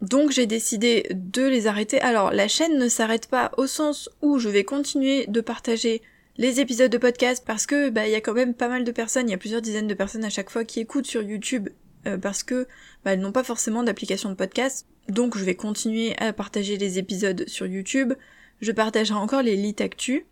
Donc 0.00 0.32
j'ai 0.32 0.46
décidé 0.46 1.06
de 1.12 1.42
les 1.42 1.66
arrêter. 1.66 2.00
Alors 2.00 2.32
la 2.32 2.48
chaîne 2.48 2.78
ne 2.78 2.88
s'arrête 2.88 3.28
pas 3.28 3.52
au 3.56 3.66
sens 3.66 4.10
où 4.20 4.38
je 4.38 4.48
vais 4.48 4.64
continuer 4.64 5.26
de 5.28 5.40
partager 5.40 6.02
les 6.36 6.60
épisodes 6.60 6.90
de 6.90 6.98
podcast 6.98 7.44
parce 7.46 7.66
que 7.66 7.90
bah 7.90 8.06
il 8.06 8.12
y 8.12 8.16
a 8.16 8.20
quand 8.20 8.34
même 8.34 8.54
pas 8.54 8.68
mal 8.68 8.84
de 8.84 8.92
personnes, 8.92 9.28
il 9.28 9.32
y 9.32 9.34
a 9.34 9.38
plusieurs 9.38 9.62
dizaines 9.62 9.86
de 9.86 9.94
personnes 9.94 10.24
à 10.24 10.30
chaque 10.30 10.50
fois 10.50 10.64
qui 10.64 10.80
écoutent 10.80 11.06
sur 11.06 11.22
YouTube 11.22 11.68
euh, 12.06 12.18
parce 12.18 12.42
que 12.42 12.66
bah, 13.04 13.12
elles 13.12 13.20
n'ont 13.20 13.32
pas 13.32 13.44
forcément 13.44 13.82
d'application 13.82 14.30
de 14.30 14.34
podcast. 14.34 14.86
Donc 15.08 15.38
je 15.38 15.44
vais 15.44 15.54
continuer 15.54 16.16
à 16.18 16.32
partager 16.32 16.76
les 16.76 16.98
épisodes 16.98 17.44
sur 17.46 17.66
YouTube. 17.66 18.14
Je 18.60 18.72
partagerai 18.72 19.18
encore 19.18 19.42
les 19.42 19.56
lit 19.56 19.76
actu. 19.80 20.26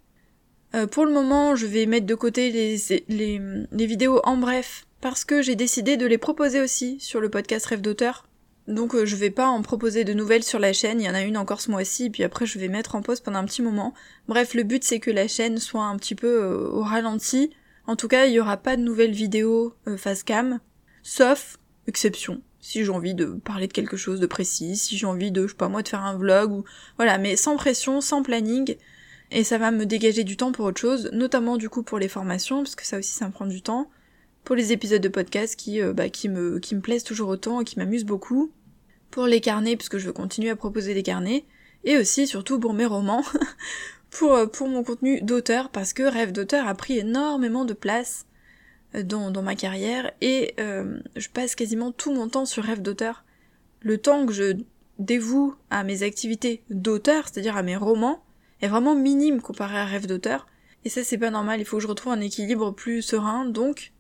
Euh, 0.75 0.87
pour 0.87 1.05
le 1.05 1.13
moment, 1.13 1.55
je 1.55 1.67
vais 1.67 1.87
mettre 1.87 2.07
de 2.07 2.15
côté 2.15 2.51
les, 2.51 2.77
les 3.09 3.87
vidéos 3.87 4.21
en 4.25 4.37
bref 4.37 4.87
parce 5.01 5.25
que 5.25 5.43
j'ai 5.43 5.57
décidé 5.57 5.97
de 5.97 6.07
les 6.07 6.19
proposer 6.19 6.61
aussi 6.61 6.99
sur 7.01 7.21
le 7.21 7.29
podcast 7.29 7.67
Rêve 7.67 7.81
d'auteur 7.81 8.27
donc 8.69 8.95
euh, 8.95 9.05
je 9.05 9.17
vais 9.17 9.31
pas 9.31 9.49
en 9.49 9.63
proposer 9.63 10.05
de 10.05 10.13
nouvelles 10.13 10.45
sur 10.45 10.59
la 10.59 10.73
chaîne, 10.73 11.01
il 11.01 11.05
y 11.05 11.11
en 11.11 11.15
a 11.15 11.23
une 11.23 11.37
encore 11.37 11.61
ce 11.61 11.71
mois-ci, 11.71 12.11
puis 12.11 12.23
après 12.23 12.47
je 12.47 12.59
vais 12.59 12.69
mettre 12.69 12.95
en 12.95 13.03
pause 13.03 13.21
pendant 13.21 13.39
un 13.39 13.45
petit 13.45 13.63
moment. 13.63 13.95
Bref, 14.29 14.55
le 14.55 14.63
but 14.63 14.85
c'est 14.85 15.01
que 15.01 15.11
la 15.11 15.29
chaîne 15.29 15.59
soit 15.59 15.85
un 15.85 15.97
petit 15.97 16.15
peu 16.15 16.43
euh, 16.43 16.69
au 16.69 16.83
ralenti. 16.83 17.51
En 17.87 17.97
tout 17.97 18.07
cas, 18.07 18.27
il 18.27 18.33
y 18.33 18.41
aura 18.41 18.57
pas 18.57 18.77
de 18.77 18.83
nouvelles 18.83 19.13
vidéos 19.13 19.75
euh, 19.89 19.97
face 19.97 20.23
cam, 20.23 20.61
sauf 21.03 21.59
exception. 21.89 22.41
Si 22.61 22.85
j'ai 22.85 22.91
envie 22.91 23.15
de 23.15 23.27
parler 23.27 23.67
de 23.67 23.73
quelque 23.73 23.97
chose 23.97 24.21
de 24.21 24.27
précis, 24.27 24.77
si 24.77 24.97
j'ai 24.97 25.07
envie 25.07 25.33
de, 25.33 25.49
je 25.49 25.53
sais 25.53 25.57
pas 25.57 25.69
moi, 25.69 25.83
de 25.83 25.89
faire 25.89 26.05
un 26.05 26.17
vlog 26.17 26.53
ou 26.53 26.65
voilà, 26.97 27.19
mais 27.19 27.35
sans 27.35 27.57
pression, 27.57 28.01
sans 28.01 28.23
planning, 28.23 28.77
et 29.33 29.43
ça 29.43 29.59
va 29.59 29.73
me 29.73 29.85
dégager 29.85 30.23
du 30.23 30.37
temps 30.37 30.53
pour 30.53 30.67
autre 30.67 30.81
chose, 30.81 31.11
notamment 31.13 31.57
du 31.57 31.69
coup 31.69 31.83
pour 31.83 31.99
les 31.99 32.07
formations, 32.07 32.63
parce 32.63 32.77
que 32.77 32.87
ça 32.87 32.99
aussi 32.99 33.13
ça 33.13 33.27
me 33.27 33.33
prend 33.33 33.47
du 33.47 33.63
temps 33.63 33.91
pour 34.45 34.57
les 34.57 34.73
épisodes 34.73 35.03
de 35.03 35.09
podcast 35.09 35.57
qui, 35.57 35.81
euh, 35.81 35.93
bah, 35.93 36.09
qui, 36.09 36.29
me, 36.29 36.59
qui 36.59 36.75
me 36.75 36.81
plaisent 36.81 37.05
toujours 37.05 37.29
autant 37.29 37.61
et 37.61 37.65
qui 37.65 37.79
m'amusent 37.79 38.05
beaucoup, 38.05 38.53
pour 39.11 39.27
les 39.27 39.41
carnets, 39.41 39.77
puisque 39.77 39.99
je 39.99 40.07
veux 40.07 40.13
continuer 40.13 40.51
à 40.51 40.57
proposer 40.57 40.95
des 40.95 41.03
carnets, 41.03 41.45
et 41.85 41.99
aussi 41.99 42.27
surtout 42.27 42.59
pour 42.59 42.73
mes 42.73 42.87
romans, 42.87 43.25
pour, 44.11 44.35
euh, 44.35 44.47
pour 44.47 44.69
mon 44.69 44.83
contenu 44.83 45.21
d'auteur, 45.21 45.69
parce 45.69 45.93
que 45.93 46.03
Rêve 46.03 46.33
d'auteur 46.33 46.67
a 46.67 46.75
pris 46.75 46.99
énormément 46.99 47.65
de 47.65 47.75
place 47.75 48.27
euh, 48.95 49.03
dans, 49.03 49.31
dans 49.31 49.43
ma 49.43 49.55
carrière, 49.55 50.11
et 50.21 50.55
je 50.59 51.29
passe 51.29 51.55
quasiment 51.55 51.93
tout 51.93 52.13
mon 52.13 52.29
temps 52.29 52.47
sur 52.47 52.65
Rêve 52.65 52.83
d'auteur. 52.83 53.25
Le 53.81 53.99
temps 53.99 54.27
que 54.27 54.33
je 54.33 54.57
dévoue 54.99 55.55
à 55.71 55.85
mes 55.85 56.03
activités 56.03 56.63
d'auteur, 56.71 57.25
c'est-à-dire 57.29 57.57
à 57.57 57.63
mes 57.63 57.77
romans, 57.77 58.23
est 58.61 58.69
vraiment 58.69 58.95
minime 58.95 59.41
comparé 59.41 59.77
à 59.77 59.85
Rêve 59.85 60.07
d'auteur, 60.07 60.47
et 60.85 60.89
ça 60.89 61.05
c'est 61.05 61.19
pas 61.19 61.31
normal, 61.31 61.61
il 61.61 61.65
faut 61.65 61.77
que 61.77 61.83
je 61.83 61.89
retrouve 61.89 62.13
un 62.13 62.21
équilibre 62.21 62.73
plus 62.73 63.03
serein, 63.03 63.45
donc 63.45 63.92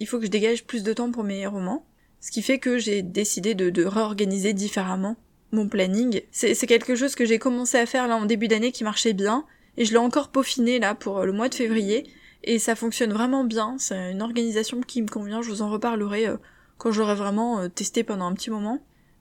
il 0.00 0.08
faut 0.08 0.18
que 0.18 0.24
je 0.24 0.30
dégage 0.30 0.64
plus 0.64 0.82
de 0.82 0.92
temps 0.92 1.12
pour 1.12 1.22
mes 1.22 1.46
romans. 1.46 1.84
Ce 2.20 2.30
qui 2.30 2.42
fait 2.42 2.58
que 2.58 2.78
j'ai 2.78 3.02
décidé 3.02 3.54
de, 3.54 3.84
réorganiser 3.84 4.52
différemment 4.52 5.16
mon 5.52 5.68
planning. 5.68 6.22
C'est 6.30 6.54
quelque 6.66 6.94
chose 6.94 7.14
que 7.14 7.24
j'ai 7.24 7.38
commencé 7.38 7.76
à 7.76 7.86
faire 7.86 8.06
là 8.06 8.16
en 8.16 8.24
début 8.24 8.48
d'année 8.48 8.72
qui 8.72 8.84
marchait 8.84 9.14
bien, 9.14 9.44
et 9.76 9.84
je 9.84 9.90
l'ai 9.90 9.98
encore 9.98 10.28
peaufiné 10.28 10.78
là 10.78 10.94
pour 10.94 11.24
le 11.24 11.32
mois 11.32 11.48
de 11.48 11.54
février, 11.54 12.06
et 12.44 12.58
ça 12.58 12.76
fonctionne 12.76 13.12
vraiment 13.12 13.44
bien, 13.44 13.76
c'est 13.78 14.12
une 14.12 14.22
organisation 14.22 14.80
qui 14.80 15.02
me 15.02 15.08
convient, 15.08 15.42
je 15.42 15.50
vous 15.50 15.62
en 15.62 15.70
reparlerai 15.70 16.28
euh, 16.28 16.36
quand 16.78 16.92
j'aurai 16.92 17.14
vraiment 17.14 17.60
euh, 17.60 17.68
testé 17.68 18.04
pendant 18.04 18.26
un 18.26 18.34
petit 18.34 18.50
moment. 18.50 18.78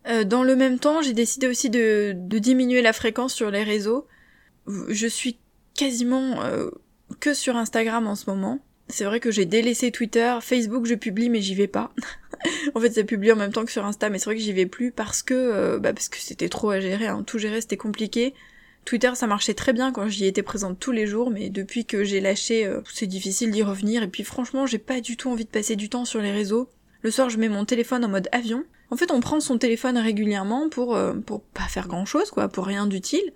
Euh, 0.08 0.24
dans 0.24 0.44
le 0.44 0.56
même 0.56 0.78
temps, 0.78 1.02
j'ai 1.02 1.14
décidé 1.14 1.48
aussi 1.48 1.70
de, 1.70 2.14
diminuer 2.16 2.82
la 2.82 2.94
fréquence 2.94 3.34
sur 3.34 3.50
les 3.50 3.64
réseaux. 3.64 4.08
Je 4.68 5.08
suis 5.08 5.40
quasiment 5.74 6.44
que 7.20 7.34
sur 7.34 7.56
Instagram 7.56 8.06
en 8.06 8.16
ce 8.16 8.30
moment. 8.30 8.60
C'est 8.90 9.06
vrai 9.06 9.20
que 9.20 9.30
j'ai 9.30 9.46
délaissé 9.46 9.92
Twitter, 9.92 10.36
Facebook 10.42 10.88
je 10.88 10.96
publie 10.96 11.30
mais 11.30 11.42
j'y 11.42 11.54
vais 11.54 11.68
pas. 11.68 11.94
en 12.76 12.80
fait 12.80 12.92
ça 12.92 13.04
publie 13.04 13.32
en 13.32 13.36
même 13.36 13.54
temps 13.54 13.64
que 13.64 13.72
sur 13.72 13.86
Insta 13.86 14.10
mais 14.10 14.18
c'est 14.18 14.26
vrai 14.26 14.36
que 14.36 14.42
j'y 14.42 14.52
vais 14.52 14.66
plus 14.66 14.92
parce 14.92 15.22
que 15.22 15.36
euh, 15.36 15.80
bah 15.80 15.94
parce 15.94 16.10
que 16.10 16.18
c'était 16.18 16.50
trop 16.50 16.72
à 16.72 16.80
gérer, 16.80 17.08
hein. 17.08 17.24
tout 17.26 17.38
gérer 17.38 17.62
c'était 17.62 17.78
compliqué. 17.78 18.34
Twitter 18.86 19.12
ça 19.14 19.28
marchait 19.28 19.54
très 19.54 19.74
bien 19.74 19.92
quand 19.92 20.08
j'y 20.08 20.26
étais 20.26 20.42
présente 20.42 20.80
tous 20.80 20.92
les 20.92 21.06
jours 21.06 21.30
mais 21.30 21.50
depuis 21.52 21.86
que 21.86 22.04
j'ai 22.04 22.20
lâché 22.20 22.66
euh, 22.66 22.82
c'est 22.92 23.06
difficile 23.06 23.52
d'y 23.52 23.62
revenir 23.62 24.02
et 24.02 24.08
puis 24.08 24.24
franchement 24.24 24.66
j'ai 24.66 24.80
pas 24.80 25.02
du 25.02 25.18
tout 25.18 25.30
envie 25.30 25.46
de 25.46 25.50
passer 25.50 25.76
du 25.76 25.88
temps 25.90 26.06
sur 26.06 26.20
les 26.20 26.32
réseaux. 26.32 26.68
Le 27.04 27.12
soir 27.12 27.30
je 27.30 27.38
mets 27.38 27.50
mon 27.50 27.66
téléphone 27.66 28.04
en 28.04 28.10
mode 28.10 28.28
avion. 28.32 28.64
En 28.90 28.96
fait 28.96 29.12
on 29.12 29.20
prend 29.20 29.40
son 29.40 29.60
téléphone 29.60 30.00
régulièrement 30.00 30.68
pour 30.68 30.96
euh, 30.96 31.14
pour 31.14 31.42
pas 31.42 31.68
faire 31.70 31.88
grand 31.88 32.06
chose 32.06 32.32
quoi, 32.32 32.48
pour 32.48 32.66
rien 32.66 32.88
d'utile. 32.88 33.34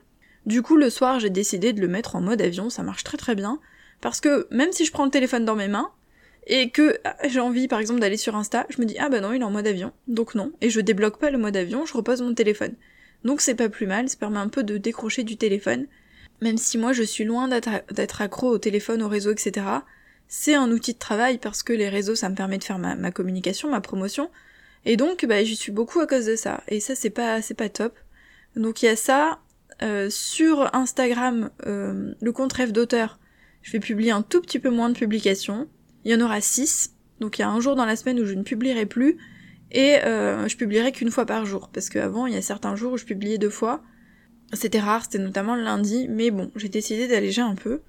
Du 0.48 0.64
coup 0.64 0.78
le 0.78 0.90
soir 0.90 1.20
j'ai 1.20 1.30
décidé 1.30 1.74
de 1.74 1.82
le 1.82 1.88
mettre 1.88 2.16
en 2.16 2.22
mode 2.22 2.42
avion, 2.42 2.72
ça 2.72 2.82
marche 2.82 3.04
très 3.04 3.18
très 3.18 3.36
bien. 3.36 3.60
Parce 4.04 4.20
que 4.20 4.48
même 4.52 4.74
si 4.74 4.84
je 4.84 4.92
prends 4.92 5.06
le 5.06 5.12
téléphone 5.12 5.46
dans 5.46 5.56
mes 5.56 5.70
mains, 5.70 5.90
et 6.46 6.72
que 6.72 7.00
ah, 7.06 7.16
j'ai 7.24 7.40
envie 7.40 7.70
par 7.70 7.80
exemple 7.80 8.02
d'aller 8.02 8.18
sur 8.18 8.36
Insta, 8.36 8.68
je 8.70 8.82
me 8.82 8.86
dis 8.86 8.98
ah 9.00 9.08
bah 9.08 9.22
non 9.22 9.32
il 9.32 9.40
est 9.40 9.46
en 9.46 9.50
mode 9.50 9.66
avion, 9.66 9.94
donc 10.10 10.36
non, 10.36 10.52
et 10.60 10.70
je 10.70 10.82
débloque 10.82 11.20
pas 11.20 11.32
le 11.32 11.38
mode 11.38 11.56
avion, 11.56 11.86
je 11.86 11.94
repose 11.94 12.22
mon 12.22 12.34
téléphone. 12.34 12.76
Donc 13.24 13.40
c'est 13.40 13.56
pas 13.56 13.70
plus 13.70 13.88
mal, 13.88 14.10
ça 14.10 14.18
permet 14.18 14.40
un 14.40 14.50
peu 14.50 14.62
de 14.62 14.78
décrocher 14.78 15.24
du 15.24 15.38
téléphone, 15.38 15.88
même 16.42 16.58
si 16.58 16.78
moi 16.78 16.92
je 16.92 17.02
suis 17.02 17.24
loin 17.24 17.48
d'être 17.48 18.22
accro 18.22 18.50
au 18.50 18.58
téléphone, 18.58 19.02
au 19.02 19.08
réseau, 19.08 19.32
etc. 19.32 19.66
C'est 20.28 20.54
un 20.54 20.70
outil 20.70 20.96
de 20.96 21.00
travail 21.00 21.38
parce 21.38 21.64
que 21.64 21.72
les 21.72 21.88
réseaux 21.88 22.16
ça 22.16 22.28
me 22.28 22.36
permet 22.36 22.58
de 22.58 22.66
faire 22.66 22.80
ma, 22.80 23.12
communication, 23.12 23.70
ma 23.70 23.80
promotion, 23.80 24.30
Et 24.84 24.98
donc, 24.98 25.26
bah, 25.26 25.46
j'y 25.46 25.56
suis 25.56 25.72
beaucoup 25.72 26.02
à 26.02 26.08
cause 26.08 26.26
de 26.26 26.36
ça. 26.36 26.62
Et 26.68 26.82
ça, 26.82 26.94
c'est 26.94 27.10
pas, 27.10 27.42
c'est 27.42 27.54
pas 27.54 27.70
top. 27.70 27.98
Donc 28.58 28.84
il 28.84 28.88
y 28.88 28.90
a 28.90 28.98
ça. 28.98 29.40
Euh, 29.82 30.10
sur 30.10 30.74
Instagram, 30.76 31.50
euh, 31.66 32.14
le 32.22 32.32
compte 32.32 32.54
rêve 32.54 32.72
d'auteur, 32.72 33.18
je 33.64 33.72
vais 33.72 33.80
publier 33.80 34.12
un 34.12 34.22
tout 34.22 34.42
petit 34.42 34.60
peu 34.60 34.70
moins 34.70 34.90
de 34.90 34.98
publications. 34.98 35.68
Il 36.06 36.12
y 36.12 36.16
en 36.16 36.22
aura 36.22 36.42
6. 36.42 36.94
Donc 37.20 37.40
il 37.40 37.42
y 37.42 37.46
a 37.46 37.50
un 37.50 37.60
jour 37.60 37.76
dans 37.76 37.86
la 37.86 37.96
semaine 37.96 38.20
où 38.20 38.26
je 38.26 38.34
ne 38.34 38.44
publierai 38.44 38.86
plus. 38.86 39.18
Et 39.72 39.96
euh, 40.04 40.48
je 40.48 40.56
publierai 40.58 40.92
qu'une 40.92 41.10
fois 41.10 41.26
par 41.26 41.46
jour. 41.46 41.70
Parce 41.74 41.90
qu'avant, 41.90 42.28
il 42.28 42.34
y 42.34 42.38
a 42.38 42.42
certains 42.42 42.76
jours 42.76 42.94
où 42.94 42.98
je 42.98 43.06
publiais 43.06 43.38
deux 43.38 43.50
fois. 43.50 43.82
C'était 44.52 44.82
rare, 44.82 45.04
c'était 45.04 45.18
notamment 45.18 45.56
le 45.56 45.64
lundi. 45.64 46.08
Mais 46.10 46.30
bon, 46.30 46.52
j'ai 46.56 46.70
décidé 46.70 47.08
d'alléger 47.08 47.42
un 47.42 47.56
peu. 47.56 47.82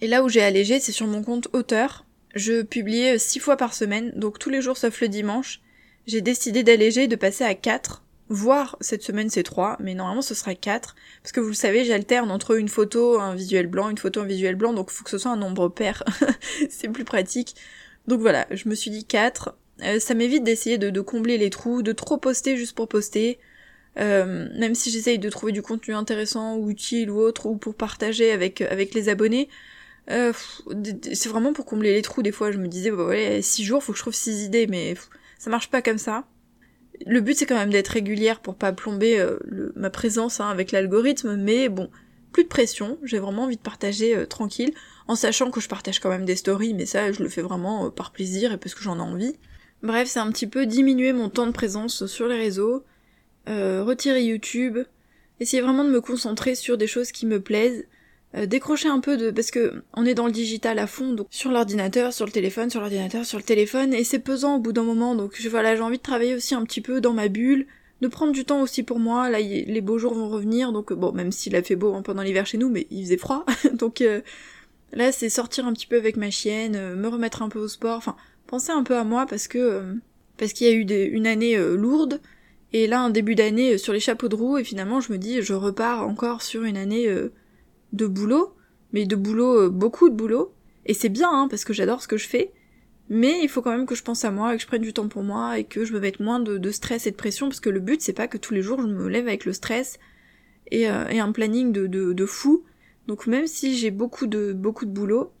Et 0.00 0.06
là 0.06 0.22
où 0.22 0.28
j'ai 0.28 0.42
allégé, 0.42 0.78
c'est 0.78 0.92
sur 0.92 1.06
mon 1.06 1.22
compte 1.22 1.48
auteur. 1.52 2.06
Je 2.34 2.62
publiais 2.62 3.18
6 3.18 3.40
fois 3.40 3.56
par 3.56 3.74
semaine, 3.74 4.12
donc 4.16 4.38
tous 4.38 4.50
les 4.50 4.62
jours 4.62 4.76
sauf 4.76 5.00
le 5.00 5.08
dimanche. 5.08 5.60
J'ai 6.06 6.20
décidé 6.20 6.62
d'alléger, 6.62 7.06
de 7.06 7.16
passer 7.16 7.44
à 7.44 7.54
4 7.54 8.01
voire 8.32 8.76
cette 8.80 9.02
semaine 9.02 9.30
c'est 9.30 9.42
3, 9.42 9.76
mais 9.80 9.94
normalement 9.94 10.22
ce 10.22 10.34
sera 10.34 10.54
4, 10.54 10.96
parce 11.22 11.32
que 11.32 11.40
vous 11.40 11.48
le 11.48 11.54
savez, 11.54 11.84
j'alterne 11.84 12.30
entre 12.30 12.56
une 12.56 12.68
photo, 12.68 13.20
un 13.20 13.34
visuel 13.34 13.66
blanc, 13.66 13.90
une 13.90 13.98
photo, 13.98 14.20
un 14.20 14.26
visuel 14.26 14.56
blanc, 14.56 14.72
donc 14.72 14.88
il 14.90 14.94
faut 14.94 15.04
que 15.04 15.10
ce 15.10 15.18
soit 15.18 15.30
un 15.30 15.36
nombre 15.36 15.68
pair, 15.68 16.02
c'est 16.70 16.88
plus 16.88 17.04
pratique. 17.04 17.54
Donc 18.08 18.20
voilà, 18.20 18.46
je 18.50 18.68
me 18.68 18.74
suis 18.74 18.90
dit 18.90 19.04
4, 19.04 19.54
euh, 19.82 20.00
ça 20.00 20.14
m'évite 20.14 20.44
d'essayer 20.44 20.78
de, 20.78 21.00
combler 21.00 21.38
les 21.38 21.50
trous, 21.50 21.82
de 21.82 21.92
trop 21.92 22.16
poster 22.16 22.56
juste 22.56 22.74
pour 22.74 22.88
poster, 22.88 23.38
euh, 23.98 24.48
même 24.58 24.74
si 24.74 24.90
j'essaye 24.90 25.18
de 25.18 25.28
trouver 25.28 25.52
du 25.52 25.62
contenu 25.62 25.94
intéressant 25.94 26.56
ou 26.56 26.70
utile 26.70 27.10
ou 27.10 27.18
autre, 27.18 27.46
ou 27.46 27.56
pour 27.56 27.74
partager 27.74 28.32
avec, 28.32 28.60
avec 28.62 28.94
les 28.94 29.08
abonnés, 29.08 29.48
euh, 30.10 30.32
c'est 31.12 31.28
vraiment 31.28 31.52
pour 31.52 31.64
combler 31.64 31.94
les 31.94 32.02
trous, 32.02 32.22
des 32.22 32.32
fois 32.32 32.50
je 32.50 32.58
me 32.58 32.68
disais, 32.68 32.90
bah 32.90 33.04
ouais, 33.04 33.40
6 33.42 33.64
jours, 33.64 33.82
faut 33.82 33.92
que 33.92 33.98
je 33.98 34.02
trouve 34.02 34.14
6 34.14 34.44
idées, 34.44 34.66
mais 34.66 34.94
ça 35.38 35.50
marche 35.50 35.70
pas 35.70 35.82
comme 35.82 35.98
ça 35.98 36.24
le 37.06 37.20
but 37.20 37.36
c'est 37.36 37.46
quand 37.46 37.56
même 37.56 37.70
d'être 37.70 37.88
régulière 37.88 38.40
pour 38.40 38.54
pas 38.54 38.72
plomber 38.72 39.18
euh, 39.18 39.38
ma 39.76 39.90
présence 39.90 40.40
hein, 40.40 40.48
avec 40.48 40.72
l'algorithme, 40.72 41.36
mais 41.36 41.68
bon, 41.68 41.90
plus 42.32 42.44
de 42.44 42.48
pression, 42.48 42.98
j'ai 43.02 43.18
vraiment 43.18 43.44
envie 43.44 43.56
de 43.56 43.62
partager 43.62 44.16
euh, 44.16 44.26
tranquille, 44.26 44.72
en 45.08 45.16
sachant 45.16 45.50
que 45.50 45.60
je 45.60 45.68
partage 45.68 46.00
quand 46.00 46.10
même 46.10 46.24
des 46.24 46.36
stories, 46.36 46.74
mais 46.74 46.86
ça 46.86 47.12
je 47.12 47.22
le 47.22 47.28
fais 47.28 47.42
vraiment 47.42 47.86
euh, 47.86 47.90
par 47.90 48.12
plaisir 48.12 48.52
et 48.52 48.56
parce 48.56 48.74
que 48.74 48.82
j'en 48.82 48.98
ai 48.98 49.02
envie. 49.02 49.36
Bref, 49.82 50.08
c'est 50.08 50.20
un 50.20 50.30
petit 50.30 50.46
peu 50.46 50.66
diminuer 50.66 51.12
mon 51.12 51.28
temps 51.28 51.46
de 51.46 51.52
présence 51.52 52.06
sur 52.06 52.28
les 52.28 52.38
réseaux, 52.38 52.84
retirer 53.48 54.22
YouTube, 54.22 54.78
essayer 55.40 55.60
vraiment 55.60 55.82
de 55.82 55.90
me 55.90 56.00
concentrer 56.00 56.54
sur 56.54 56.78
des 56.78 56.86
choses 56.86 57.10
qui 57.10 57.26
me 57.26 57.40
plaisent, 57.40 57.84
euh, 58.34 58.46
décrocher 58.46 58.88
un 58.88 59.00
peu 59.00 59.16
de 59.16 59.30
parce 59.30 59.50
que 59.50 59.82
on 59.94 60.06
est 60.06 60.14
dans 60.14 60.26
le 60.26 60.32
digital 60.32 60.78
à 60.78 60.86
fond 60.86 61.12
donc 61.12 61.26
sur 61.30 61.50
l'ordinateur 61.50 62.14
sur 62.14 62.24
le 62.24 62.32
téléphone 62.32 62.70
sur 62.70 62.80
l'ordinateur 62.80 63.26
sur 63.26 63.36
le 63.36 63.44
téléphone 63.44 63.92
et 63.92 64.04
c'est 64.04 64.20
pesant 64.20 64.56
au 64.56 64.58
bout 64.58 64.72
d'un 64.72 64.84
moment 64.84 65.14
donc 65.14 65.38
voilà 65.50 65.76
j'ai 65.76 65.82
envie 65.82 65.98
de 65.98 66.02
travailler 66.02 66.34
aussi 66.34 66.54
un 66.54 66.64
petit 66.64 66.80
peu 66.80 67.02
dans 67.02 67.12
ma 67.12 67.28
bulle 67.28 67.66
de 68.02 68.08
prendre 68.08 68.32
du 68.32 68.44
temps 68.44 68.60
aussi 68.60 68.82
pour 68.82 68.98
moi. 68.98 69.30
Là 69.30 69.38
les 69.40 69.80
beaux 69.80 69.98
jours 69.98 70.12
vont 70.12 70.28
revenir 70.28 70.72
donc 70.72 70.92
bon 70.92 71.12
même 71.12 71.32
s'il 71.32 71.56
a 71.56 71.62
fait 71.62 71.76
beau 71.76 71.94
hein, 71.94 72.02
pendant 72.02 72.22
l'hiver 72.22 72.46
chez 72.46 72.58
nous 72.58 72.68
mais 72.68 72.86
il 72.90 73.04
faisait 73.04 73.16
froid. 73.16 73.46
Donc 73.74 74.00
euh, 74.00 74.20
là 74.92 75.12
c'est 75.12 75.30
sortir 75.30 75.66
un 75.66 75.72
petit 75.72 75.86
peu 75.86 75.96
avec 75.96 76.16
ma 76.16 76.30
chienne 76.30 76.74
euh, 76.74 76.96
me 76.96 77.08
remettre 77.08 77.42
un 77.42 77.48
peu 77.48 77.60
au 77.60 77.68
sport 77.68 77.96
enfin 77.96 78.16
penser 78.48 78.72
un 78.72 78.82
peu 78.82 78.96
à 78.96 79.04
moi 79.04 79.26
parce 79.26 79.46
que 79.46 79.94
parce 80.36 80.52
qu'il 80.52 80.66
y 80.66 80.70
a 80.70 80.72
eu 80.72 80.82
une 81.14 81.26
année 81.28 81.56
lourde 81.56 82.20
et 82.72 82.88
là 82.88 83.00
un 83.00 83.10
début 83.10 83.36
d'année 83.36 83.78
sur 83.78 83.92
les 83.92 84.00
chapeaux 84.00 84.28
de 84.28 84.34
roue 84.34 84.58
et 84.58 84.64
finalement 84.64 85.00
je 85.00 85.12
me 85.12 85.18
dis 85.18 85.40
je 85.40 85.54
repars 85.54 86.06
encore 86.08 86.42
sur 86.42 86.64
une 86.64 86.76
année 86.76 87.08
de 87.92 88.06
boulot, 88.06 88.54
mais 88.92 89.06
de 89.06 89.16
boulot, 89.16 89.66
euh, 89.66 89.68
beaucoup 89.68 90.08
de 90.08 90.14
boulot. 90.14 90.54
Et 90.86 90.94
c'est 90.94 91.08
bien, 91.08 91.30
hein, 91.30 91.48
parce 91.48 91.64
que 91.64 91.72
j'adore 91.72 92.02
ce 92.02 92.08
que 92.08 92.16
je 92.16 92.26
fais. 92.26 92.52
Mais 93.08 93.40
il 93.42 93.48
faut 93.48 93.62
quand 93.62 93.70
même 93.70 93.86
que 93.86 93.94
je 93.94 94.02
pense 94.02 94.24
à 94.24 94.30
moi, 94.30 94.54
et 94.54 94.56
que 94.56 94.62
je 94.62 94.66
prenne 94.66 94.82
du 94.82 94.92
temps 94.92 95.08
pour 95.08 95.22
moi, 95.22 95.58
et 95.58 95.64
que 95.64 95.84
je 95.84 95.92
me 95.92 96.00
mette 96.00 96.20
moins 96.20 96.40
de, 96.40 96.70
stress 96.70 97.06
et 97.06 97.10
de 97.10 97.16
pression, 97.16 97.48
parce 97.48 97.60
que 97.60 97.68
le 97.68 97.80
but 97.80 98.00
c'est 98.00 98.12
pas 98.12 98.28
que 98.28 98.38
tous 98.38 98.54
les 98.54 98.62
jours 98.62 98.80
je 98.80 98.86
me 98.86 99.08
lève 99.08 99.26
avec 99.26 99.44
le 99.44 99.52
stress 99.52 99.98
et, 100.70 100.88
euh, 100.88 101.04
un 101.08 101.32
planning 101.32 101.72
de, 101.72 101.86
de, 101.86 102.26
fou. 102.26 102.64
Donc 103.08 103.26
même 103.26 103.46
si 103.46 103.76
j'ai 103.76 103.90
beaucoup 103.90 104.26
de, 104.26 104.52
beaucoup 104.52 104.86
de 104.86 104.90
boulot, 104.90 105.32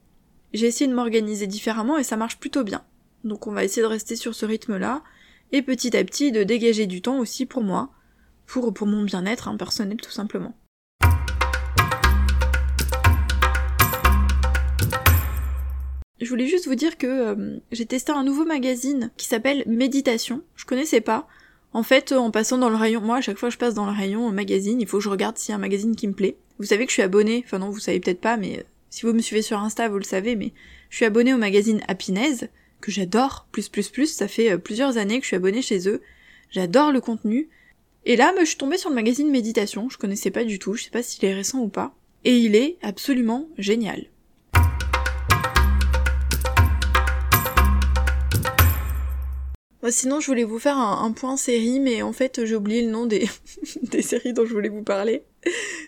j'ai 0.52 0.66
essayé 0.66 0.90
de 0.90 0.94
m'organiser 0.94 1.46
différemment 1.46 1.96
et 1.96 2.04
ça 2.04 2.16
marche 2.16 2.38
plutôt 2.38 2.64
bien. 2.64 2.84
Donc 3.24 3.46
on 3.46 3.52
va 3.52 3.64
essayer 3.64 3.82
de 3.82 3.86
rester 3.86 4.16
sur 4.16 4.34
ce 4.34 4.44
rythme-là, 4.44 5.02
et 5.52 5.62
petit 5.62 5.96
à 5.96 6.04
petit 6.04 6.32
de 6.32 6.42
dégager 6.42 6.86
du 6.86 7.00
temps 7.00 7.18
aussi 7.18 7.46
pour 7.46 7.62
moi, 7.62 7.90
pour, 8.46 8.74
pour 8.74 8.86
mon 8.86 9.04
bien-être 9.04 9.48
hein, 9.48 9.56
personnel 9.56 9.96
tout 9.96 10.10
simplement. 10.10 10.54
Je 16.22 16.28
voulais 16.28 16.46
juste 16.46 16.68
vous 16.68 16.76
dire 16.76 16.98
que 16.98 17.06
euh, 17.06 17.58
j'ai 17.72 17.84
testé 17.84 18.12
un 18.12 18.22
nouveau 18.22 18.44
magazine 18.44 19.10
qui 19.16 19.26
s'appelle 19.26 19.64
Méditation. 19.66 20.42
Je 20.54 20.64
connaissais 20.64 21.00
pas. 21.00 21.26
En 21.72 21.82
fait, 21.82 22.12
en 22.12 22.30
passant 22.30 22.58
dans 22.58 22.68
le 22.68 22.76
rayon, 22.76 23.00
moi 23.00 23.16
à 23.16 23.20
chaque 23.20 23.38
fois 23.38 23.48
que 23.48 23.54
je 23.54 23.58
passe 23.58 23.74
dans 23.74 23.86
le 23.86 23.92
rayon 23.92 24.30
magazine, 24.30 24.80
il 24.80 24.86
faut 24.86 24.98
que 24.98 25.02
je 25.02 25.08
regarde 25.08 25.36
s'il 25.36 25.50
y 25.50 25.52
a 25.52 25.56
un 25.56 25.60
magazine 25.60 25.96
qui 25.96 26.06
me 26.06 26.12
plaît. 26.12 26.36
Vous 26.60 26.66
savez 26.66 26.84
que 26.84 26.90
je 26.90 26.94
suis 26.94 27.02
abonnée, 27.02 27.42
enfin 27.44 27.58
non, 27.58 27.70
vous 27.70 27.80
savez 27.80 27.98
peut-être 27.98 28.20
pas, 28.20 28.36
mais 28.36 28.60
euh, 28.60 28.62
si 28.88 29.04
vous 29.04 29.12
me 29.12 29.20
suivez 29.20 29.42
sur 29.42 29.58
Insta, 29.58 29.88
vous 29.88 29.98
le 29.98 30.04
savez, 30.04 30.36
mais 30.36 30.52
je 30.90 30.96
suis 30.96 31.04
abonnée 31.04 31.34
au 31.34 31.38
magazine 31.38 31.80
Happiness, 31.88 32.44
que 32.80 32.92
j'adore, 32.92 33.48
plus 33.50 33.68
plus 33.68 33.88
plus, 33.88 34.12
ça 34.12 34.28
fait 34.28 34.52
euh, 34.52 34.58
plusieurs 34.58 34.98
années 34.98 35.18
que 35.18 35.24
je 35.24 35.28
suis 35.28 35.36
abonnée 35.36 35.62
chez 35.62 35.88
eux. 35.88 36.02
J'adore 36.50 36.92
le 36.92 37.00
contenu. 37.00 37.48
Et 38.04 38.14
là, 38.14 38.32
je 38.38 38.44
suis 38.44 38.58
tombée 38.58 38.78
sur 38.78 38.90
le 38.90 38.94
magazine 38.94 39.28
Méditation, 39.28 39.88
je 39.88 39.98
connaissais 39.98 40.30
pas 40.30 40.44
du 40.44 40.60
tout, 40.60 40.74
je 40.74 40.84
sais 40.84 40.90
pas 40.90 41.02
s'il 41.02 41.24
est 41.24 41.34
récent 41.34 41.58
ou 41.58 41.68
pas. 41.68 41.96
Et 42.24 42.36
il 42.36 42.54
est 42.54 42.76
absolument 42.82 43.48
génial. 43.58 44.11
Sinon, 49.90 50.20
je 50.20 50.26
voulais 50.26 50.44
vous 50.44 50.58
faire 50.58 50.78
un, 50.78 51.10
point 51.12 51.36
série, 51.36 51.80
mais 51.80 52.02
en 52.02 52.12
fait, 52.12 52.44
j'ai 52.44 52.54
oublié 52.54 52.82
le 52.82 52.90
nom 52.90 53.06
des, 53.06 53.28
séries 54.02 54.32
dont 54.32 54.46
je 54.46 54.52
voulais 54.52 54.68
vous 54.68 54.82
parler. 54.82 55.24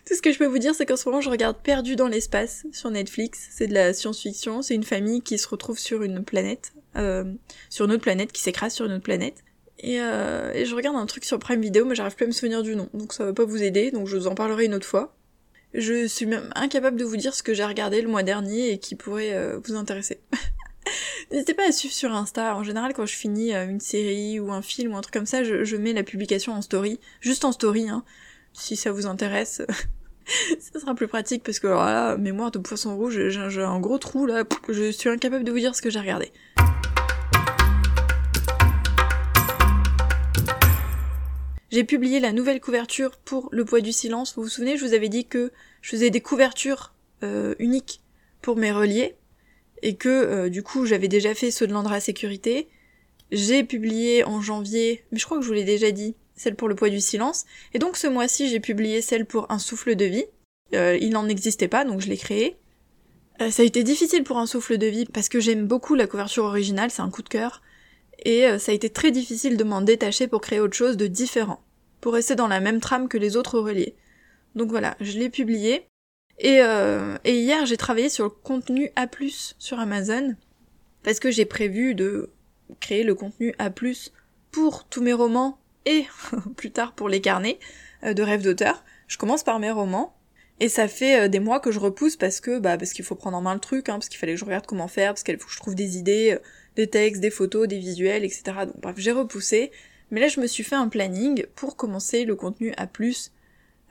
Tout 0.05 0.15
ce 0.15 0.21
que 0.21 0.31
je 0.31 0.37
peux 0.37 0.45
vous 0.45 0.57
dire, 0.57 0.75
c'est 0.75 0.85
qu'en 0.85 0.97
ce 0.97 1.07
moment, 1.07 1.21
je 1.21 1.29
regarde 1.29 1.57
Perdu 1.63 1.95
dans 1.95 2.07
l'espace 2.07 2.65
sur 2.71 2.89
Netflix. 2.89 3.47
C'est 3.51 3.67
de 3.67 3.73
la 3.73 3.93
science-fiction. 3.93 4.61
C'est 4.61 4.75
une 4.75 4.83
famille 4.83 5.21
qui 5.21 5.37
se 5.37 5.47
retrouve 5.47 5.79
sur 5.79 6.03
une 6.03 6.23
planète, 6.23 6.73
euh, 6.97 7.23
sur 7.69 7.85
une 7.85 7.93
autre 7.93 8.03
planète, 8.03 8.31
qui 8.31 8.41
s'écrase 8.41 8.73
sur 8.73 8.85
une 8.85 8.93
autre 8.93 9.03
planète. 9.03 9.43
Et, 9.79 9.99
euh, 10.01 10.65
je 10.65 10.75
regarde 10.75 10.95
un 10.95 11.05
truc 11.05 11.25
sur 11.25 11.39
Prime 11.39 11.61
Video, 11.61 11.85
mais 11.85 11.95
j'arrive 11.95 12.15
plus 12.15 12.25
à 12.25 12.27
me 12.27 12.33
souvenir 12.33 12.63
du 12.63 12.75
nom, 12.75 12.89
donc 12.93 13.13
ça 13.13 13.25
va 13.25 13.33
pas 13.33 13.45
vous 13.45 13.61
aider, 13.61 13.91
donc 13.91 14.07
je 14.07 14.17
vous 14.17 14.27
en 14.27 14.35
parlerai 14.35 14.65
une 14.65 14.73
autre 14.73 14.87
fois. 14.87 15.15
Je 15.73 16.07
suis 16.07 16.25
même 16.25 16.49
incapable 16.55 16.97
de 16.97 17.03
vous 17.03 17.17
dire 17.17 17.35
ce 17.35 17.43
que 17.43 17.53
j'ai 17.53 17.65
regardé 17.65 18.01
le 18.01 18.07
mois 18.07 18.23
dernier 18.23 18.71
et 18.71 18.77
qui 18.77 18.95
pourrait 18.95 19.33
euh, 19.33 19.59
vous 19.63 19.75
intéresser. 19.75 20.19
N'hésitez 21.31 21.53
pas 21.53 21.67
à 21.67 21.71
suivre 21.71 21.93
sur 21.93 22.13
Insta. 22.13 22.55
En 22.55 22.63
général, 22.63 22.93
quand 22.93 23.05
je 23.05 23.15
finis 23.15 23.53
euh, 23.53 23.67
une 23.67 23.79
série 23.79 24.39
ou 24.39 24.51
un 24.51 24.61
film 24.61 24.93
ou 24.93 24.97
un 24.97 25.01
truc 25.01 25.13
comme 25.13 25.25
ça, 25.25 25.43
je, 25.43 25.75
mets 25.75 25.93
la 25.93 26.03
publication 26.03 26.53
en 26.53 26.61
story. 26.61 26.99
Juste 27.21 27.45
en 27.45 27.51
story, 27.51 27.89
hein. 27.89 28.03
Si 28.53 28.75
ça 28.75 28.91
vous 28.91 29.05
intéresse. 29.05 29.61
ça 30.59 30.79
sera 30.79 30.95
plus 30.95 31.07
pratique 31.07 31.43
parce 31.43 31.59
que 31.59 31.67
alors 31.67 31.85
là, 31.85 32.17
mémoire 32.17 32.51
de 32.51 32.59
poisson 32.59 32.95
rouge, 32.95 33.29
j'ai 33.29 33.61
un 33.61 33.79
gros 33.79 33.97
trou 33.97 34.25
là. 34.25 34.43
Je 34.69 34.91
suis 34.91 35.09
incapable 35.09 35.43
de 35.43 35.51
vous 35.51 35.59
dire 35.59 35.75
ce 35.75 35.81
que 35.81 35.89
j'ai 35.89 35.99
regardé. 35.99 36.31
J'ai 41.71 41.83
publié 41.83 42.21
la 42.21 42.31
nouvelle 42.31 42.61
couverture 42.61 43.17
pour 43.17 43.49
Le 43.51 43.65
Poids 43.65 43.81
du 43.81 43.91
Silence. 43.91 44.35
Vous 44.35 44.43
vous 44.43 44.49
souvenez, 44.49 44.77
je 44.77 44.85
vous 44.85 44.93
avais 44.93 45.09
dit 45.09 45.25
que 45.25 45.51
je 45.81 45.89
faisais 45.89 46.09
des 46.09 46.21
couvertures 46.21 46.93
euh, 47.23 47.53
uniques 47.59 48.01
pour 48.41 48.55
mes 48.55 48.71
reliés 48.71 49.17
et 49.85 49.95
que 49.95 50.09
euh, 50.09 50.49
du 50.49 50.63
coup 50.63 50.87
j'avais 50.87 51.07
déjà 51.07 51.35
fait 51.35 51.51
ceux 51.51 51.67
de 51.67 51.73
l'Andra 51.73 51.99
Sécurité. 51.99 52.67
J'ai 53.31 53.63
publié 53.63 54.23
en 54.23 54.41
janvier, 54.41 55.05
mais 55.11 55.19
je 55.19 55.25
crois 55.25 55.37
que 55.37 55.43
je 55.43 55.47
vous 55.47 55.53
l'ai 55.53 55.63
déjà 55.63 55.91
dit, 55.91 56.15
celle 56.35 56.55
pour 56.55 56.67
le 56.67 56.75
poids 56.75 56.89
du 56.89 56.99
silence. 56.99 57.45
Et 57.73 57.79
donc 57.79 57.95
ce 57.95 58.07
mois-ci 58.07 58.49
j'ai 58.49 58.59
publié 58.59 59.03
celle 59.03 59.27
pour 59.27 59.45
un 59.51 59.59
souffle 59.59 59.95
de 59.95 60.05
vie. 60.05 60.25
Euh, 60.73 60.97
il 60.99 61.11
n'en 61.11 61.29
existait 61.29 61.67
pas, 61.67 61.85
donc 61.85 62.01
je 62.01 62.07
l'ai 62.07 62.17
créé. 62.17 62.57
Euh, 63.41 63.51
ça 63.51 63.61
a 63.61 63.65
été 63.65 63.83
difficile 63.83 64.23
pour 64.23 64.39
un 64.39 64.47
souffle 64.47 64.79
de 64.79 64.87
vie 64.87 65.05
parce 65.05 65.29
que 65.29 65.39
j'aime 65.39 65.67
beaucoup 65.67 65.93
la 65.93 66.07
couverture 66.07 66.45
originale, 66.45 66.89
c'est 66.89 67.03
un 67.03 67.11
coup 67.11 67.21
de 67.21 67.29
cœur. 67.29 67.61
Et 68.23 68.47
ça 68.59 68.71
a 68.71 68.75
été 68.75 68.89
très 68.89 69.11
difficile 69.11 69.57
de 69.57 69.63
m'en 69.65 69.81
détacher 69.81 70.27
pour 70.27 70.39
créer 70.39 70.61
autre 70.61 70.73
chose 70.73 70.95
de 70.95 71.05
différent. 71.05 71.61
Pour 71.99 72.13
rester 72.13 72.33
dans 72.33 72.47
la 72.47 72.61
même 72.61 72.79
trame 72.79 73.09
que 73.09 73.17
les 73.17 73.35
autres 73.35 73.59
reliés. 73.59 73.93
Donc 74.55 74.69
voilà, 74.69 74.95
je 75.01 75.19
l'ai 75.19 75.29
publié. 75.29 75.85
Et, 76.39 76.61
euh, 76.61 77.17
et 77.23 77.39
hier, 77.39 77.65
j'ai 77.65 77.77
travaillé 77.77 78.09
sur 78.09 78.25
le 78.25 78.29
contenu 78.29 78.91
A+, 78.95 79.07
sur 79.57 79.79
Amazon, 79.79 80.35
parce 81.03 81.19
que 81.19 81.31
j'ai 81.31 81.45
prévu 81.45 81.95
de 81.95 82.29
créer 82.79 83.03
le 83.03 83.15
contenu 83.15 83.55
A+, 83.57 83.69
pour 84.51 84.85
tous 84.85 85.01
mes 85.01 85.13
romans, 85.13 85.57
et 85.85 86.05
plus 86.57 86.71
tard 86.71 86.93
pour 86.93 87.09
les 87.09 87.21
carnets 87.21 87.59
euh, 88.03 88.13
de 88.13 88.23
rêve 88.23 88.41
d'auteur. 88.41 88.83
Je 89.07 89.17
commence 89.17 89.43
par 89.43 89.59
mes 89.59 89.71
romans, 89.71 90.15
et 90.59 90.67
ça 90.67 90.87
fait 90.87 91.21
euh, 91.21 91.27
des 91.27 91.39
mois 91.39 91.59
que 91.59 91.71
je 91.71 91.79
repousse 91.79 92.15
parce 92.15 92.39
que 92.39 92.59
bah 92.59 92.77
parce 92.77 92.93
qu'il 92.93 93.03
faut 93.03 93.15
prendre 93.15 93.37
en 93.37 93.41
main 93.41 93.53
le 93.53 93.59
truc, 93.59 93.89
hein, 93.89 93.93
parce 93.93 94.09
qu'il 94.09 94.17
fallait 94.17 94.33
que 94.33 94.39
je 94.39 94.45
regarde 94.45 94.65
comment 94.65 94.87
faire, 94.87 95.11
parce 95.11 95.23
qu'il 95.23 95.37
faut 95.37 95.47
que 95.47 95.53
je 95.53 95.59
trouve 95.59 95.75
des 95.75 95.97
idées, 95.97 96.37
des 96.75 96.87
textes, 96.87 97.21
des 97.21 97.29
photos, 97.29 97.67
des 97.67 97.79
visuels, 97.79 98.23
etc. 98.23 98.43
Donc 98.65 98.79
bref, 98.81 98.95
j'ai 98.97 99.11
repoussé. 99.11 99.71
Mais 100.11 100.21
là, 100.21 100.27
je 100.27 100.39
me 100.39 100.47
suis 100.47 100.63
fait 100.63 100.75
un 100.75 100.87
planning 100.87 101.45
pour 101.55 101.75
commencer 101.75 102.25
le 102.25 102.35
contenu 102.35 102.73
A+, 102.77 102.87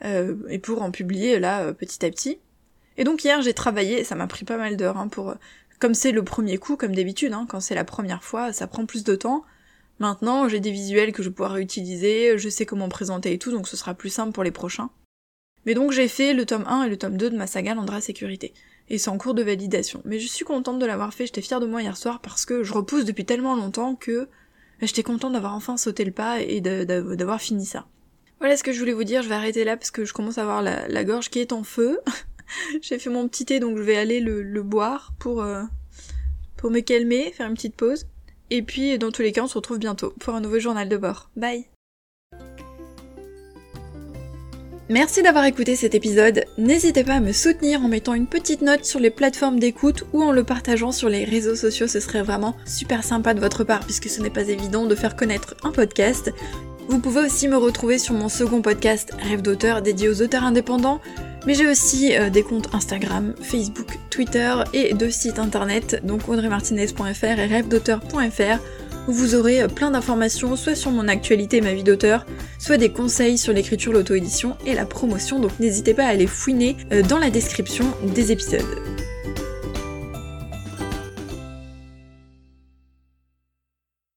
euh, 0.03 0.35
et 0.49 0.59
pour 0.59 0.81
en 0.81 0.91
publier 0.91 1.39
là 1.39 1.63
euh, 1.63 1.73
petit 1.73 2.05
à 2.05 2.09
petit. 2.09 2.39
Et 2.97 3.03
donc 3.03 3.23
hier 3.23 3.41
j'ai 3.41 3.53
travaillé, 3.53 4.03
ça 4.03 4.15
m'a 4.15 4.27
pris 4.27 4.45
pas 4.45 4.57
mal 4.57 4.77
d'heures 4.77 4.97
hein, 4.97 5.07
pour... 5.07 5.35
Comme 5.79 5.93
c'est 5.93 6.13
le 6.13 6.23
premier 6.23 6.57
coup, 6.57 6.77
comme 6.77 6.95
d'habitude, 6.95 7.33
hein, 7.33 7.45
quand 7.49 7.59
c'est 7.59 7.75
la 7.75 7.83
première 7.83 8.23
fois, 8.23 8.53
ça 8.53 8.65
prend 8.65 8.85
plus 8.85 9.03
de 9.03 9.13
temps. 9.15 9.43
Maintenant, 9.99 10.47
j'ai 10.47 10.61
des 10.61 10.71
visuels 10.71 11.11
que 11.11 11.21
je 11.21 11.27
vais 11.27 11.35
pouvoir 11.35 11.51
réutiliser, 11.51 12.37
je 12.37 12.47
sais 12.47 12.65
comment 12.65 12.87
présenter 12.87 13.33
et 13.33 13.37
tout, 13.37 13.51
donc 13.51 13.67
ce 13.67 13.75
sera 13.75 13.93
plus 13.93 14.09
simple 14.09 14.31
pour 14.31 14.43
les 14.43 14.51
prochains. 14.51 14.89
Mais 15.65 15.73
donc 15.73 15.91
j'ai 15.91 16.07
fait 16.07 16.33
le 16.33 16.45
tome 16.45 16.63
1 16.67 16.83
et 16.83 16.89
le 16.89 16.97
tome 16.97 17.17
2 17.17 17.29
de 17.29 17.37
ma 17.37 17.47
saga 17.47 17.75
Landra 17.75 17.99
Sécurité. 17.99 18.53
Et 18.87 18.97
c'est 18.97 19.09
en 19.09 19.17
cours 19.17 19.33
de 19.33 19.41
validation. 19.41 20.01
Mais 20.05 20.19
je 20.19 20.27
suis 20.27 20.45
contente 20.45 20.79
de 20.79 20.85
l'avoir 20.85 21.13
fait, 21.13 21.25
j'étais 21.25 21.41
fière 21.41 21.59
de 21.59 21.65
moi 21.65 21.81
hier 21.81 21.97
soir 21.97 22.21
parce 22.21 22.45
que 22.45 22.63
je 22.63 22.73
repousse 22.73 23.05
depuis 23.05 23.25
tellement 23.25 23.55
longtemps 23.55 23.95
que 23.95 24.29
j'étais 24.81 25.03
contente 25.03 25.33
d'avoir 25.33 25.55
enfin 25.55 25.77
sauté 25.77 26.05
le 26.05 26.11
pas 26.11 26.41
et 26.41 26.61
d'avoir 26.61 27.41
fini 27.41 27.65
ça. 27.65 27.87
Voilà 28.45 28.57
ce 28.57 28.63
que 28.63 28.73
je 28.73 28.77
voulais 28.77 28.93
vous 28.93 29.03
dire, 29.03 29.23
je 29.23 29.27
vais 29.27 29.33
arrêter 29.33 29.63
là 29.63 29.75
parce 29.75 29.89
que 29.89 30.05
je 30.05 30.13
commence 30.13 30.37
à 30.37 30.43
avoir 30.43 30.61
la, 30.61 31.03
gorge 31.03 31.31
qui 31.31 31.39
est 31.39 31.51
en 31.51 31.63
feu. 31.63 31.99
j'ai 32.83 32.99
fait 32.99 33.09
mon 33.09 33.27
petit 33.27 33.43
thé 33.43 33.59
donc 33.59 33.75
je 33.75 33.81
vais 33.81 33.97
aller 33.97 34.19
le, 34.19 34.61
boire 34.61 35.13
pour, 35.17 35.41
euh, 35.41 35.63
pour 36.55 36.69
me 36.69 36.81
calmer, 36.81 37.33
faire 37.35 37.47
une 37.47 37.55
petite 37.55 37.75
pause. 37.75 38.05
Et 38.51 38.61
puis, 38.61 38.99
dans 38.99 39.11
tous 39.11 39.23
les 39.23 39.31
cas, 39.31 39.41
on 39.41 39.47
se 39.47 39.55
retrouve 39.55 39.79
bientôt 39.79 40.13
pour 40.19 40.35
un 40.35 40.41
nouveau 40.41 40.59
journal 40.59 40.87
de 40.87 40.95
bord. 40.95 41.31
Bye 41.35 41.65
Merci 44.89 45.23
d'avoir 45.23 45.45
écouté 45.45 45.75
cet 45.75 45.95
épisode. 45.95 46.45
N'hésitez 46.59 47.03
pas 47.03 47.15
à 47.15 47.21
me 47.21 47.31
soutenir 47.31 47.81
en 47.81 47.87
mettant 47.87 48.13
une 48.13 48.27
petite 48.27 48.61
note 48.61 48.85
sur 48.85 48.99
les 48.99 49.09
plateformes 49.09 49.59
d'écoute 49.59 50.05
ou 50.13 50.21
en 50.21 50.31
le 50.31 50.43
partageant 50.43 50.91
sur 50.91 51.09
les 51.09 51.23
réseaux 51.23 51.55
sociaux. 51.55 51.87
Ce 51.87 51.99
serait 51.99 52.21
vraiment 52.21 52.55
super 52.67 53.03
sympa 53.03 53.33
de 53.33 53.39
votre 53.39 53.63
part 53.63 53.79
puisque 53.79 54.07
ce 54.07 54.21
n'est 54.21 54.29
pas 54.29 54.49
évident 54.49 54.85
de 54.85 54.93
faire 54.93 55.15
connaître 55.15 55.55
un 55.63 55.71
podcast. 55.71 56.31
Vous 56.87 56.99
pouvez 56.99 57.21
aussi 57.21 57.47
me 57.47 57.57
retrouver 57.57 57.97
sur 57.97 58.13
mon 58.13 58.29
second 58.29 58.61
podcast 58.61 59.11
Rêve 59.19 59.41
d'auteur 59.41 59.81
dédié 59.81 60.07
aux 60.09 60.21
auteurs 60.21 60.43
indépendants. 60.43 61.01
Mais 61.47 61.53
j'ai 61.53 61.67
aussi 61.67 62.15
euh, 62.15 62.29
des 62.29 62.43
comptes 62.43 62.73
Instagram, 62.73 63.33
Facebook, 63.41 63.99
Twitter 64.09 64.53
et 64.73 64.93
deux 64.93 65.11
sites 65.11 65.37
internet, 65.37 66.01
donc 66.03 66.27
audreymartinez.fr 66.27 67.23
et 67.23 67.45
rêvedauteur.fr 67.45 68.59
où 69.07 69.11
vous 69.11 69.35
aurez 69.35 69.61
euh, 69.61 69.67
plein 69.67 69.91
d'informations 69.91 70.55
soit 70.55 70.75
sur 70.75 70.91
mon 70.91 71.07
actualité 71.07 71.57
et 71.57 71.61
ma 71.61 71.73
vie 71.73 71.83
d'auteur, 71.83 72.25
soit 72.59 72.77
des 72.77 72.91
conseils 72.91 73.37
sur 73.37 73.53
l'écriture, 73.53 73.93
l'auto-édition 73.93 74.57
et 74.65 74.73
la 74.73 74.85
promotion, 74.85 75.39
donc 75.39 75.59
n'hésitez 75.59 75.93
pas 75.93 76.05
à 76.05 76.09
aller 76.09 76.27
fouiner 76.27 76.77
euh, 76.91 77.03
dans 77.03 77.19
la 77.19 77.29
description 77.29 77.85
des 78.03 78.31
épisodes. 78.31 78.61